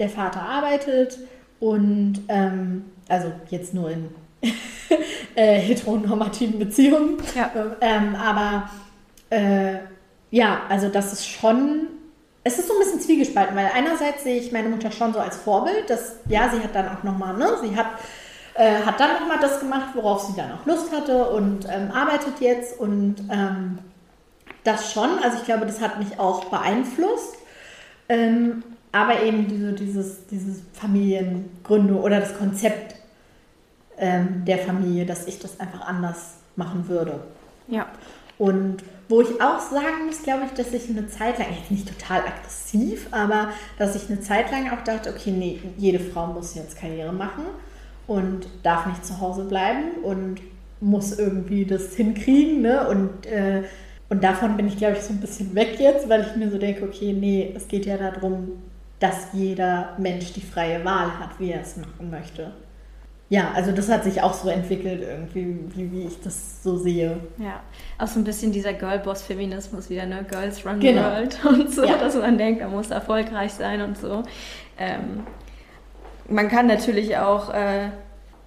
[0.00, 1.16] der Vater arbeitet
[1.60, 4.08] und ähm, also jetzt nur in
[5.34, 7.16] äh, heteronormativen Beziehungen.
[7.34, 7.50] Ja.
[7.80, 8.70] Ähm, aber
[9.30, 9.78] äh,
[10.30, 11.88] ja, also das ist schon
[12.44, 15.36] es ist so ein bisschen zwiegespalten, weil einerseits sehe ich meine Mutter schon so als
[15.36, 17.86] Vorbild, dass, ja, sie hat dann auch nochmal, ne, sie hat,
[18.52, 22.40] äh, hat dann nochmal das gemacht, worauf sie dann auch Lust hatte und ähm, arbeitet
[22.40, 23.78] jetzt und ähm,
[24.62, 27.36] das schon, also ich glaube, das hat mich auch beeinflusst,
[28.10, 28.62] ähm,
[28.94, 32.94] aber eben diese, dieses, dieses Familiengründung oder das Konzept
[33.98, 37.18] ähm, der Familie, dass ich das einfach anders machen würde.
[37.66, 37.88] Ja.
[38.38, 41.88] Und wo ich auch sagen muss, glaube ich, dass ich eine Zeit lang, jetzt nicht
[41.88, 46.54] total aggressiv, aber dass ich eine Zeit lang auch dachte, okay, nee, jede Frau muss
[46.54, 47.46] jetzt Karriere machen
[48.06, 50.40] und darf nicht zu Hause bleiben und
[50.80, 52.62] muss irgendwie das hinkriegen.
[52.62, 52.86] Ne?
[52.86, 53.64] Und, äh,
[54.08, 56.58] und davon bin ich, glaube ich, so ein bisschen weg jetzt, weil ich mir so
[56.58, 58.62] denke, okay, nee, es geht ja darum,
[59.04, 62.52] dass jeder Mensch die freie Wahl hat, wie er es machen möchte
[63.30, 67.18] ja, also das hat sich auch so entwickelt irgendwie, wie, wie ich das so sehe.
[67.38, 67.60] Ja,
[67.98, 70.24] auch so ein bisschen dieser Girlboss-Feminismus wieder, ne?
[70.30, 71.02] Girls run genau.
[71.02, 71.96] the world und so, ja.
[71.96, 74.22] dass man denkt, man muss erfolgreich sein und so.
[74.78, 75.24] Ähm,
[76.28, 77.88] man kann natürlich auch, äh,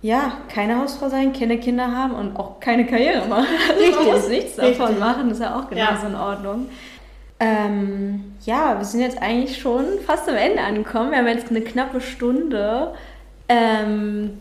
[0.02, 3.48] ja, keine Hausfrau sein, keine Kinder haben und auch keine Karriere machen.
[3.80, 3.96] Richtig.
[3.96, 4.78] man muss nichts Richtig.
[4.78, 6.08] davon machen, das ist ja auch genauso ja.
[6.08, 6.70] in Ordnung.
[7.40, 11.12] Ähm, ja, wir sind jetzt eigentlich schon fast am Ende angekommen.
[11.12, 12.94] Wir haben jetzt eine knappe Stunde.
[13.48, 14.40] Ähm,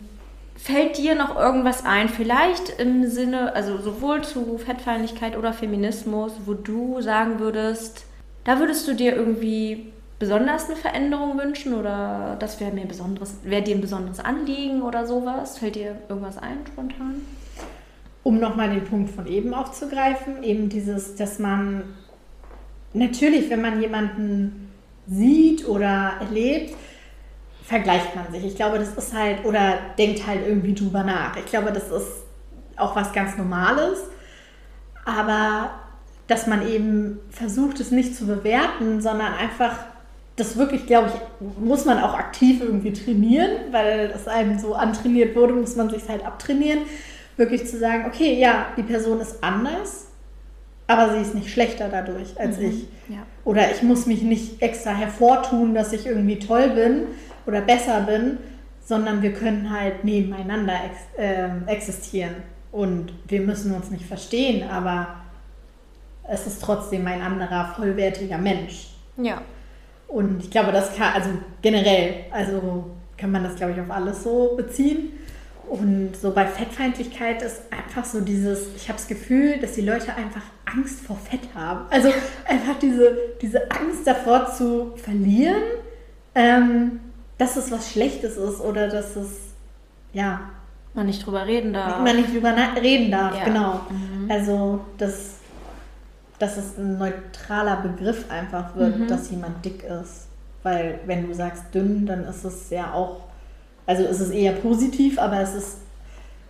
[0.56, 6.54] Fällt dir noch irgendwas ein, vielleicht im Sinne, also sowohl zu Fettfeindlichkeit oder Feminismus, wo
[6.54, 8.06] du sagen würdest,
[8.44, 13.62] da würdest du dir irgendwie besonders eine Veränderung wünschen oder das wäre mir besonderes, wäre
[13.62, 15.58] dir ein besonderes Anliegen oder sowas?
[15.58, 17.20] Fällt dir irgendwas ein spontan?
[18.22, 21.84] Um nochmal den Punkt von eben aufzugreifen, eben dieses, dass man
[22.96, 24.72] natürlich, wenn man jemanden
[25.06, 26.74] sieht oder erlebt,
[27.64, 28.44] vergleicht man sich.
[28.44, 31.36] Ich glaube, das ist halt, oder denkt halt irgendwie drüber nach.
[31.36, 32.24] Ich glaube, das ist
[32.76, 33.98] auch was ganz Normales.
[35.04, 35.70] Aber
[36.26, 39.76] dass man eben versucht, es nicht zu bewerten, sondern einfach,
[40.34, 45.34] das wirklich, glaube ich, muss man auch aktiv irgendwie trainieren, weil es einem so antrainiert
[45.36, 46.80] wurde, muss man sich halt abtrainieren.
[47.36, 50.08] Wirklich zu sagen, okay, ja, die Person ist anders,
[50.86, 52.88] aber sie ist nicht schlechter dadurch als mhm, ich.
[53.08, 53.26] Ja.
[53.44, 57.06] Oder ich muss mich nicht extra hervortun, dass ich irgendwie toll bin,
[57.46, 58.38] oder besser bin,
[58.84, 62.34] sondern wir können halt nebeneinander ex äh, existieren.
[62.72, 65.08] Und wir müssen uns nicht verstehen, aber
[66.28, 68.88] es ist trotzdem ein anderer, vollwertiger Mensch.
[69.16, 69.40] Ja.
[70.08, 71.30] Und ich glaube, das kann, also
[71.62, 75.12] generell, also kann man das, glaube ich, auf alles so beziehen.
[75.68, 80.14] Und so bei Fettfeindlichkeit ist einfach so dieses, ich habe das Gefühl, dass die Leute
[80.14, 81.86] einfach Angst vor Fett haben.
[81.90, 82.08] Also
[82.46, 85.62] einfach diese, diese Angst davor zu verlieren.
[86.34, 87.00] Ähm,
[87.38, 89.28] dass es was Schlechtes ist oder dass es,
[90.12, 90.40] ja.
[90.94, 92.00] Man nicht drüber reden darf.
[92.00, 93.44] Man nicht drüber reden darf, ja.
[93.44, 93.80] genau.
[93.90, 94.30] Mhm.
[94.30, 95.34] Also, dass,
[96.38, 99.08] dass es ein neutraler Begriff einfach wird, mhm.
[99.08, 100.28] dass jemand dick ist.
[100.62, 103.20] Weil, wenn du sagst dünn, dann ist es ja auch,
[103.86, 105.76] also ist es eher positiv, aber es ist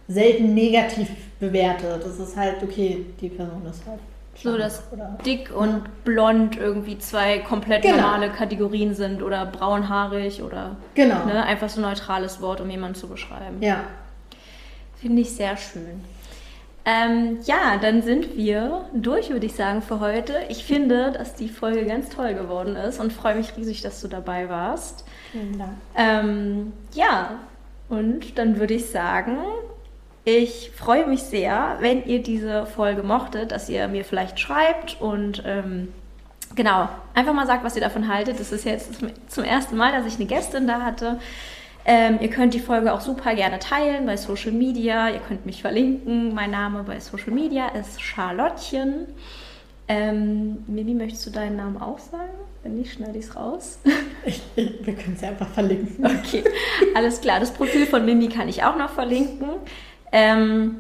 [0.09, 1.09] selten negativ
[1.41, 2.05] bewertet.
[2.05, 4.01] Es ist halt, okay, die Person ist halt
[4.43, 7.97] so, dass oder, dick und blond irgendwie zwei komplett genau.
[7.97, 11.25] normale Kategorien sind oder braunhaarig oder genau.
[11.25, 13.57] ne, einfach so ein neutrales Wort, um jemanden zu beschreiben.
[13.61, 13.85] Ja.
[15.01, 16.03] Finde ich sehr schön.
[16.85, 20.35] Ähm, ja, dann sind wir durch, würde ich sagen, für heute.
[20.51, 24.07] Ich finde, dass die Folge ganz toll geworden ist und freue mich riesig, dass du
[24.07, 25.05] dabei warst.
[25.33, 25.73] Vielen Dank.
[25.97, 27.41] Ähm, ja,
[27.89, 29.39] und dann würde ich sagen,
[30.27, 35.45] ich freue mich sehr, wenn ihr diese Folge mochtet, dass ihr mir vielleicht schreibt und
[35.47, 35.93] ähm,
[36.57, 38.41] genau, einfach mal sagt, was ihr davon haltet.
[38.41, 38.95] Das ist jetzt
[39.29, 41.21] zum ersten Mal, dass ich eine Gästin da hatte.
[41.85, 45.11] Ähm, ihr könnt die Folge auch super gerne teilen bei Social Media.
[45.11, 46.35] Ihr könnt mich verlinken.
[46.35, 49.07] Mein Name bei Social Media ist Charlottchen.
[49.87, 52.33] Ähm, Mimi, möchtest du deinen Namen auch sagen?
[52.65, 53.79] Wenn nicht, schneide ich es raus.
[54.25, 56.05] Ich, wir können es ja einfach verlinken.
[56.05, 56.43] Okay,
[56.97, 57.39] alles klar.
[57.39, 59.51] Das Profil von Mimi kann ich auch noch verlinken.
[60.13, 60.77] Ähm,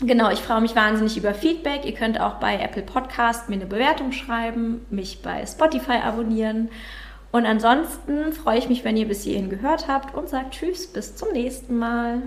[0.00, 1.84] genau, ich freue mich wahnsinnig über Feedback.
[1.84, 6.70] Ihr könnt auch bei Apple Podcast mir eine Bewertung schreiben, mich bei Spotify abonnieren.
[7.32, 11.14] Und ansonsten freue ich mich, wenn ihr bis hierhin gehört habt und sagt Tschüss, bis
[11.14, 12.22] zum nächsten Mal.